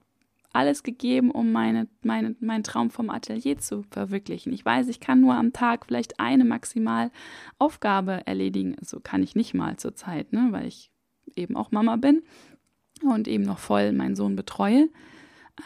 alles 0.53 0.83
gegeben, 0.83 1.31
um 1.31 1.51
meine, 1.51 1.87
meine, 2.03 2.35
meinen 2.39 2.63
Traum 2.63 2.89
vom 2.89 3.09
Atelier 3.09 3.57
zu 3.57 3.83
verwirklichen. 3.89 4.51
Ich 4.51 4.65
weiß, 4.65 4.89
ich 4.89 4.99
kann 4.99 5.21
nur 5.21 5.35
am 5.35 5.53
Tag 5.53 5.85
vielleicht 5.85 6.19
eine 6.19 6.43
maximal 6.43 7.09
Aufgabe 7.57 8.27
erledigen. 8.27 8.73
So 8.73 8.97
also 8.97 8.99
kann 8.99 9.23
ich 9.23 9.33
nicht 9.33 9.53
mal 9.53 9.77
zur 9.77 9.95
Zeit, 9.95 10.33
ne, 10.33 10.49
weil 10.51 10.67
ich 10.67 10.91
eben 11.35 11.55
auch 11.55 11.71
Mama 11.71 11.95
bin 11.95 12.23
und 13.03 13.27
eben 13.27 13.43
noch 13.43 13.59
voll 13.59 13.91
meinen 13.91 14.15
Sohn 14.15 14.35
betreue. 14.35 14.89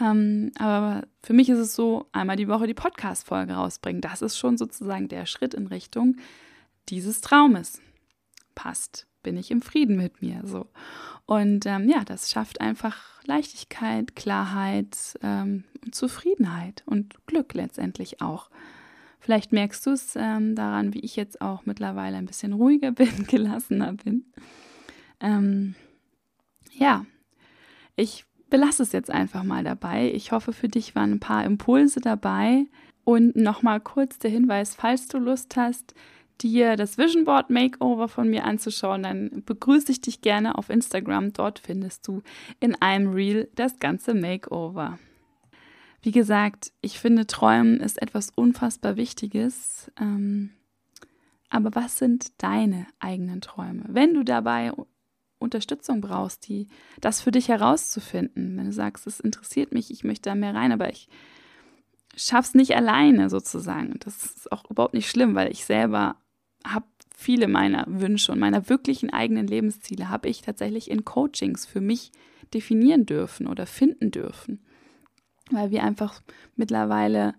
Ähm, 0.02 0.52
aber 0.58 1.08
für 1.21 1.34
mich 1.34 1.50
ist 1.50 1.60
es 1.60 1.76
so, 1.76 2.08
einmal 2.12 2.36
die 2.36 2.48
Woche 2.48 2.67
die 2.67 2.74
Podcast-Folge 2.74 3.54
rausbringen. 3.54 4.02
Das 4.02 4.21
ist 4.21 4.38
schon 4.38 4.58
sozusagen 4.58 5.08
der 5.08 5.26
Schritt 5.26 5.54
in 5.54 5.67
Richtung 5.67 6.17
dieses 6.89 7.21
Traumes. 7.21 7.82
Passt, 8.56 9.08
bin 9.24 9.38
ich 9.38 9.52
im 9.52 9.62
Frieden 9.62 9.98
mit 9.98 10.21
mir. 10.21 10.41
So. 10.43 10.67
Und 11.26 11.65
ähm, 11.65 11.89
ja, 11.89 12.04
das 12.04 12.32
schafft 12.32 12.62
einfach 12.62 13.24
Leichtigkeit, 13.26 14.15
Klarheit 14.15 15.17
ähm, 15.21 15.63
und 15.84 15.95
Zufriedenheit 15.95 16.84
und 16.86 17.26
Glück 17.26 17.54
letztendlich 17.54 18.21
auch. 18.21 18.50
Vielleicht 19.19 19.52
merkst 19.52 19.86
du 19.86 19.91
es 19.91 20.15
ähm, 20.15 20.56
daran, 20.56 20.93
wie 20.93 21.00
ich 21.00 21.15
jetzt 21.15 21.41
auch 21.41 21.65
mittlerweile 21.65 22.17
ein 22.17 22.28
bisschen 22.28 22.54
ruhiger 22.54 22.91
bin, 22.91 23.26
gelassener 23.28 23.93
bin. 23.93 24.26
Ähm, 25.19 25.76
ja, 26.71 27.06
ich 27.95 28.25
belasse 28.49 28.84
es 28.84 28.91
jetzt 28.91 29.12
einfach 29.12 29.43
mal 29.43 29.63
dabei. 29.63 30.12
Ich 30.13 30.31
hoffe, 30.31 30.53
für 30.53 30.69
dich 30.69 30.95
waren 30.95 31.13
ein 31.13 31.19
paar 31.19 31.43
Impulse 31.43 31.99
dabei. 31.99 32.65
Und 33.03 33.36
nochmal 33.36 33.79
kurz 33.79 34.17
der 34.17 34.31
Hinweis, 34.31 34.75
falls 34.75 35.08
du 35.08 35.19
Lust 35.19 35.55
hast, 35.58 35.93
dir 36.41 36.75
das 36.75 36.97
Vision 36.97 37.23
Board 37.23 37.49
Makeover 37.49 38.08
von 38.08 38.29
mir 38.29 38.43
anzuschauen, 38.43 39.03
dann 39.03 39.43
begrüße 39.45 39.91
ich 39.91 40.01
dich 40.01 40.21
gerne 40.21 40.58
auf 40.58 40.69
Instagram. 40.69 41.34
Dort 41.34 41.60
findest 41.60 42.08
du 42.08 42.21
in 42.60 42.75
einem 42.81 43.13
Reel 43.13 43.49
das 43.55 43.79
ganze 43.79 44.13
Makeover. 44.13 44.99
Wie 46.01 46.12
gesagt, 46.12 46.71
ich 46.81 46.99
finde, 46.99 47.25
Träumen 47.25 47.79
ist 47.79 48.01
etwas 48.01 48.29
unfassbar 48.36 48.95
Wichtiges. 48.95 49.91
Ähm, 49.99 50.51
aber 51.49 51.73
was 51.73 51.97
sind 51.97 52.41
deine 52.43 52.86
eigenen 52.99 53.41
Träume? 53.41 53.84
Wenn 53.88 54.13
du 54.13 54.23
dabei 54.23 54.71
Unterstützung 55.45 56.01
brauchst, 56.01 56.47
die 56.47 56.67
das 56.99 57.21
für 57.21 57.31
dich 57.31 57.47
herauszufinden, 57.47 58.58
wenn 58.58 58.65
du 58.65 58.73
sagst, 58.73 59.08
es 59.08 59.19
interessiert 59.19 59.73
mich, 59.73 59.91
ich 59.91 60.03
möchte 60.03 60.29
da 60.29 60.36
mehr 60.36 60.53
rein, 60.53 60.71
aber 60.71 60.89
ich 60.91 61.08
schaff's 62.15 62.53
nicht 62.53 62.75
alleine 62.75 63.29
sozusagen. 63.29 63.95
Das 63.99 64.25
ist 64.25 64.51
auch 64.51 64.69
überhaupt 64.69 64.93
nicht 64.93 65.10
schlimm, 65.10 65.36
weil 65.36 65.51
ich 65.51 65.65
selber 65.65 66.17
habe 66.65 66.86
viele 67.15 67.47
meiner 67.47 67.86
Wünsche 67.88 68.31
und 68.31 68.39
meiner 68.39 68.69
wirklichen 68.69 69.10
eigenen 69.10 69.47
Lebensziele 69.47 70.10
habe 70.10 70.27
ich 70.27 70.41
tatsächlich 70.41 70.91
in 70.91 71.05
Coachings 71.05 71.65
für 71.65 71.81
mich 71.81 72.12
definieren 72.53 73.05
dürfen 73.05 73.47
oder 73.47 73.65
finden 73.65 74.12
dürfen, 74.12 74.65
weil 75.51 75.71
wir 75.71 75.84
einfach 75.84 76.21
mittlerweile 76.55 77.36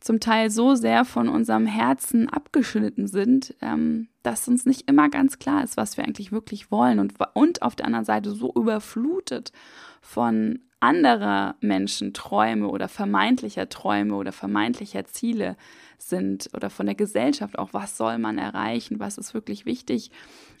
zum 0.00 0.20
Teil 0.20 0.50
so 0.50 0.74
sehr 0.74 1.04
von 1.04 1.28
unserem 1.28 1.66
Herzen 1.66 2.28
abgeschnitten 2.28 3.06
sind, 3.06 3.54
ähm, 3.60 4.08
dass 4.22 4.48
uns 4.48 4.66
nicht 4.66 4.88
immer 4.88 5.08
ganz 5.08 5.38
klar 5.38 5.64
ist, 5.64 5.76
was 5.76 5.96
wir 5.96 6.04
eigentlich 6.04 6.32
wirklich 6.32 6.70
wollen 6.70 6.98
und, 6.98 7.14
und 7.34 7.62
auf 7.62 7.76
der 7.76 7.86
anderen 7.86 8.04
Seite 8.04 8.32
so 8.32 8.52
überflutet 8.54 9.52
von 10.00 10.60
anderer 10.80 11.56
Menschen 11.60 12.12
Träume 12.12 12.68
oder 12.68 12.88
vermeintlicher 12.88 13.68
Träume 13.68 14.14
oder 14.14 14.32
vermeintlicher 14.32 15.04
Ziele 15.06 15.56
sind 15.98 16.50
oder 16.54 16.70
von 16.70 16.86
der 16.86 16.94
Gesellschaft 16.94 17.58
auch, 17.58 17.70
was 17.72 17.96
soll 17.96 18.18
man 18.18 18.38
erreichen, 18.38 19.00
was 19.00 19.16
ist 19.16 19.32
wirklich 19.32 19.64
wichtig, 19.64 20.10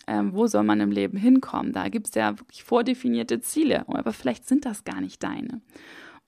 ähm, 0.06 0.32
wo 0.32 0.46
soll 0.46 0.64
man 0.64 0.80
im 0.80 0.90
Leben 0.90 1.18
hinkommen. 1.18 1.72
Da 1.72 1.88
gibt 1.88 2.08
es 2.08 2.14
ja 2.14 2.38
wirklich 2.38 2.64
vordefinierte 2.64 3.40
Ziele, 3.40 3.86
aber 3.88 4.12
vielleicht 4.12 4.48
sind 4.48 4.64
das 4.64 4.84
gar 4.84 5.00
nicht 5.00 5.22
deine. 5.22 5.60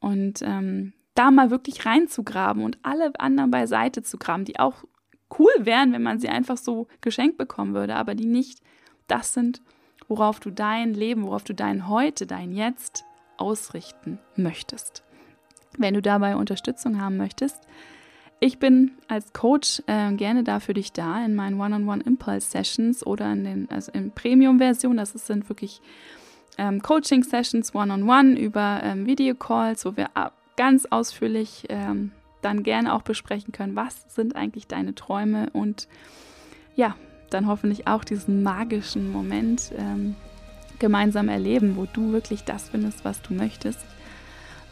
Und 0.01 0.42
ähm, 0.42 0.92
da 1.18 1.31
mal 1.31 1.50
wirklich 1.50 1.85
reinzugraben 1.85 2.62
und 2.62 2.78
alle 2.83 3.12
anderen 3.18 3.50
beiseite 3.50 4.02
zu 4.02 4.18
graben, 4.18 4.44
die 4.44 4.61
auch 4.61 4.85
cool 5.38 5.50
wären, 5.59 5.92
wenn 5.92 6.02
man 6.02 6.20
sie 6.20 6.28
einfach 6.28 6.57
so 6.57 6.87
geschenkt 7.00 7.37
bekommen 7.37 7.74
würde, 7.74 7.96
aber 7.96 8.14
die 8.14 8.26
nicht 8.26 8.61
das 9.09 9.35
sind, 9.35 9.61
worauf 10.07 10.38
du 10.38 10.50
dein 10.50 10.94
Leben, 10.94 11.24
worauf 11.24 11.42
du 11.42 11.54
dein 11.54 11.88
Heute, 11.88 12.26
dein 12.26 12.52
Jetzt 12.52 13.04
ausrichten 13.37 14.18
möchtest. 14.37 15.02
Wenn 15.76 15.94
du 15.94 16.02
dabei 16.02 16.37
Unterstützung 16.37 17.00
haben 17.00 17.16
möchtest, 17.16 17.66
ich 18.40 18.59
bin 18.59 18.92
als 19.09 19.33
Coach 19.33 19.83
äh, 19.87 20.12
gerne 20.12 20.44
da 20.44 20.61
für 20.61 20.72
dich 20.72 20.92
da 20.92 21.24
in 21.24 21.35
meinen 21.35 21.61
One-on-One 21.61 22.04
Impulse 22.04 22.48
Sessions 22.48 23.04
oder 23.04 23.33
in 23.33 23.44
den, 23.44 23.70
also 23.70 23.90
in 23.90 24.12
Premium-Version. 24.12 24.96
Das 24.96 25.12
sind 25.12 25.48
wirklich 25.48 25.81
ähm, 26.57 26.81
Coaching-Sessions 26.81 27.74
One-on-One 27.74 28.38
über 28.38 28.81
ähm, 28.85 29.07
Videocalls, 29.07 29.85
wo 29.85 29.96
wir 29.96 30.11
ganz 30.59 30.87
ausführlich 30.87 31.64
ähm, 31.71 32.11
dann 32.42 32.64
gerne 32.64 32.92
auch 32.92 33.03
besprechen 33.03 33.53
können, 33.53 33.77
was 33.77 34.05
sind 34.09 34.37
eigentlich 34.37 34.66
deine 34.66 34.94
Träume 34.94 35.49
und 35.53 35.88
ja, 36.75 36.97
dann 37.31 37.47
hoffentlich 37.47 37.87
auch 37.87 38.05
diesen 38.05 38.42
magischen 38.42 39.12
Moment 39.12 39.73
ähm, 39.79 40.16
gemeinsam 40.79 41.29
erleben, 41.29 41.77
wo 41.77 41.87
du 41.92 42.12
wirklich 42.12 42.44
das 42.44 42.68
findest, 42.68 43.05
was 43.05 43.23
du 43.23 43.35
möchtest. 43.35 43.81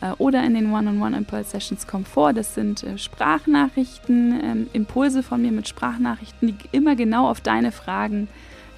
Äh, 0.00 0.12
oder 0.18 0.42
in 0.44 0.54
den 0.54 0.72
One-on-One-Impulse-Sessions 0.72 1.86
kommt 1.86 2.08
vor. 2.08 2.32
Das 2.32 2.54
sind 2.54 2.82
äh, 2.82 2.98
Sprachnachrichten, 2.98 4.40
ähm, 4.42 4.66
Impulse 4.72 5.22
von 5.22 5.40
mir 5.40 5.52
mit 5.52 5.68
Sprachnachrichten, 5.68 6.48
die 6.48 6.56
immer 6.72 6.96
genau 6.96 7.28
auf 7.30 7.40
deine 7.40 7.70
Fragen 7.70 8.28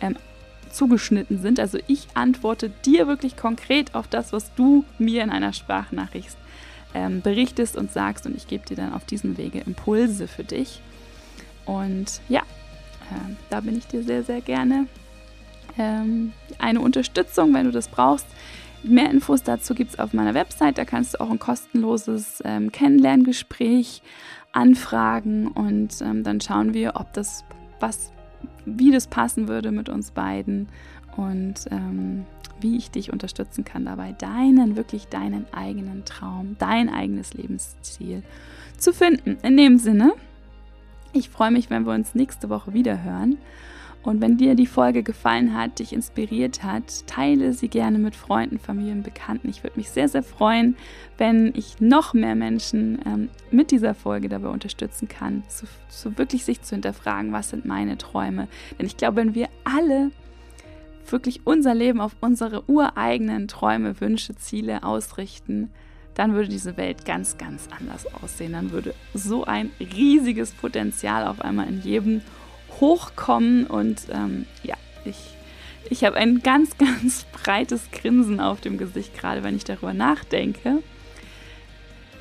ähm, 0.03 0.17
zugeschnitten 0.71 1.41
sind. 1.41 1.59
Also 1.59 1.79
ich 1.87 2.09
antworte 2.13 2.71
dir 2.85 3.07
wirklich 3.07 3.37
konkret 3.37 3.95
auf 3.95 4.09
das, 4.09 4.35
was 4.35 4.55
du 4.55 4.85
mir 4.99 5.23
in 5.23 5.31
einer 5.31 5.55
Sprachnachricht 5.55 6.37
ähm, 6.95 7.23
berichtest 7.23 7.77
und 7.77 7.93
sagst. 7.93 8.27
Und 8.27 8.37
ich 8.37 8.47
gebe 8.47 8.67
dir 8.67 8.77
dann 8.77 8.93
auf 8.93 9.05
diesem 9.05 9.37
Wege 9.37 9.61
Impulse 9.61 10.29
für 10.29 10.45
dich. 10.45 10.81
Und 11.65 12.21
ja, 12.29 12.41
äh, 12.41 13.35
da 13.51 13.61
bin 13.61 13.77
ich 13.77 13.87
dir 13.87 14.03
sehr, 14.03 14.23
sehr 14.23 14.41
gerne 14.41 14.87
ähm, 15.79 16.33
eine 16.59 16.81
Unterstützung, 16.81 17.55
wenn 17.55 17.67
du 17.67 17.73
das 17.73 17.89
brauchst. 17.89 18.27
Mehr 18.83 19.11
Infos 19.11 19.43
dazu 19.43 19.75
gibt 19.75 19.93
es 19.93 19.99
auf 19.99 20.13
meiner 20.13 20.35
Website. 20.35 20.79
Da 20.79 20.85
kannst 20.85 21.15
du 21.15 21.21
auch 21.21 21.31
ein 21.31 21.39
kostenloses 21.39 22.43
ähm, 22.45 22.71
Kennenlerngespräch 22.71 24.03
anfragen 24.53 25.49
und 25.49 26.01
ähm, 26.01 26.25
dann 26.25 26.41
schauen 26.41 26.75
wir, 26.75 26.93
ob 26.97 27.13
das 27.13 27.45
was, 27.81 28.13
wie 28.65 28.91
das 28.91 29.07
passen 29.07 29.49
würde 29.49 29.73
mit 29.73 29.89
uns 29.89 30.11
beiden 30.11 30.69
und 31.17 31.67
ähm, 31.71 32.25
wie 32.61 32.77
ich 32.77 32.91
dich 32.91 33.13
unterstützen 33.13 33.65
kann 33.65 33.85
dabei, 33.85 34.13
deinen, 34.13 34.77
wirklich 34.77 35.07
deinen 35.07 35.47
eigenen 35.53 36.05
Traum, 36.05 36.57
dein 36.59 36.89
eigenes 36.89 37.35
Lebensziel 37.35 38.23
zu 38.77 38.93
finden. 38.93 39.39
In 39.43 39.57
dem 39.57 39.79
Sinne, 39.79 40.13
ich 41.13 41.29
freue 41.29 41.51
mich, 41.51 41.71
wenn 41.71 41.87
wir 41.87 41.95
uns 41.95 42.15
nächste 42.15 42.49
Woche 42.49 42.75
wieder 42.75 43.03
hören. 43.03 43.39
Und 44.03 44.21
wenn 44.21 44.37
dir 44.37 44.55
die 44.55 44.67
Folge 44.67 45.03
gefallen 45.03 45.55
hat, 45.55 45.81
dich 45.81 45.93
inspiriert 45.93 46.63
hat, 46.63 47.07
teile 47.07 47.53
sie 47.53 47.69
gerne 47.69 47.99
mit 47.99 48.15
Freunden, 48.15 48.59
Familien, 48.59 49.03
Bekannten. 49.03 49.49
Ich 49.49 49.65
würde 49.65 49.77
mich 49.77 49.91
sehr, 49.91 50.09
sehr 50.09 50.23
freuen, 50.23 50.77
wenn 51.19 51.53
ich 51.55 51.81
noch 51.81 52.15
mehr 52.15 52.37
Menschen 52.37 53.01
ähm, 53.05 53.29
mit 53.51 53.71
dieser 53.71 53.95
Folge 53.95 54.29
dabei 54.29 54.49
unterstützen 54.49 55.09
kann, 55.09 55.43
so, 55.49 55.67
so 55.89 56.17
wirklich 56.17 56.45
sich 56.45 56.63
zu 56.63 56.77
hinterfragen, 56.77 57.33
was 57.33 57.51
sind 57.51 57.67
meine 57.67 57.99
Träume. 57.99 58.47
Denn 58.79 58.87
ich 58.87 58.97
glaube, 58.97 59.17
wenn 59.17 59.35
wir 59.35 59.49
alle 59.65 60.11
wirklich 61.13 61.41
unser 61.45 61.75
Leben 61.75 62.01
auf 62.01 62.17
unsere 62.21 62.69
ureigenen 62.69 63.49
Träume, 63.49 64.01
Wünsche, 64.01 64.35
Ziele 64.37 64.83
ausrichten, 64.83 65.71
dann 66.15 66.35
würde 66.35 66.49
diese 66.49 66.77
Welt 66.77 67.05
ganz, 67.05 67.39
ganz 67.39 67.69
anders 67.79 68.13
aussehen. 68.13 68.53
Dann 68.53 68.73
würde 68.73 68.93
so 69.15 69.45
ein 69.45 69.71
riesiges 69.79 70.51
Potenzial 70.51 71.27
auf 71.27 71.41
einmal 71.41 71.69
in 71.69 71.81
jedem 71.83 72.23
hochkommen 72.81 73.67
und 73.67 74.03
ähm, 74.11 74.47
ja, 74.63 74.75
ich, 75.05 75.17
Ich 75.91 76.05
habe 76.05 76.17
ein 76.17 76.41
ganz, 76.43 76.77
ganz 76.79 77.25
breites 77.33 77.91
Grinsen 77.93 78.41
auf 78.41 78.61
dem 78.61 78.79
Gesicht, 78.79 79.17
gerade 79.17 79.45
wenn 79.45 79.57
ich 79.57 79.65
darüber 79.65 79.95
nachdenke, 79.95 80.83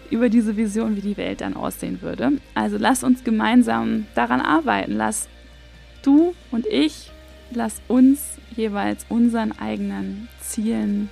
über 0.09 0.29
diese 0.29 0.55
Vision, 0.55 0.95
wie 0.95 1.01
die 1.01 1.17
Welt 1.17 1.41
dann 1.41 1.55
aussehen 1.55 2.01
würde. 2.01 2.33
Also 2.53 2.77
lass 2.77 3.03
uns 3.03 3.23
gemeinsam 3.23 4.05
daran 4.15 4.41
arbeiten. 4.41 4.93
Lass 4.93 5.27
du 6.01 6.33
und 6.51 6.65
ich, 6.67 7.11
lass 7.51 7.81
uns 7.87 8.37
jeweils 8.55 9.05
unseren 9.09 9.57
eigenen 9.57 10.27
Zielen 10.41 11.09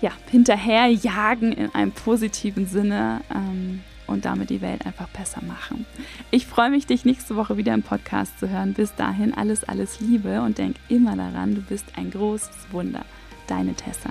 ja, 0.00 0.12
hinterherjagen 0.30 1.52
in 1.52 1.74
einem 1.74 1.92
positiven 1.92 2.66
Sinne 2.66 3.20
ähm, 3.34 3.80
und 4.06 4.24
damit 4.24 4.50
die 4.50 4.60
Welt 4.60 4.86
einfach 4.86 5.08
besser 5.08 5.42
machen. 5.42 5.86
Ich 6.30 6.46
freue 6.46 6.70
mich, 6.70 6.86
dich 6.86 7.04
nächste 7.04 7.36
Woche 7.36 7.56
wieder 7.56 7.74
im 7.74 7.82
Podcast 7.82 8.38
zu 8.40 8.48
hören. 8.48 8.74
Bis 8.74 8.94
dahin 8.94 9.34
alles, 9.34 9.64
alles 9.64 10.00
Liebe 10.00 10.40
und 10.42 10.58
denk 10.58 10.76
immer 10.88 11.16
daran, 11.16 11.54
du 11.54 11.60
bist 11.60 11.86
ein 11.96 12.10
großes 12.10 12.72
Wunder. 12.72 13.04
Deine 13.46 13.74
Tessa. 13.74 14.10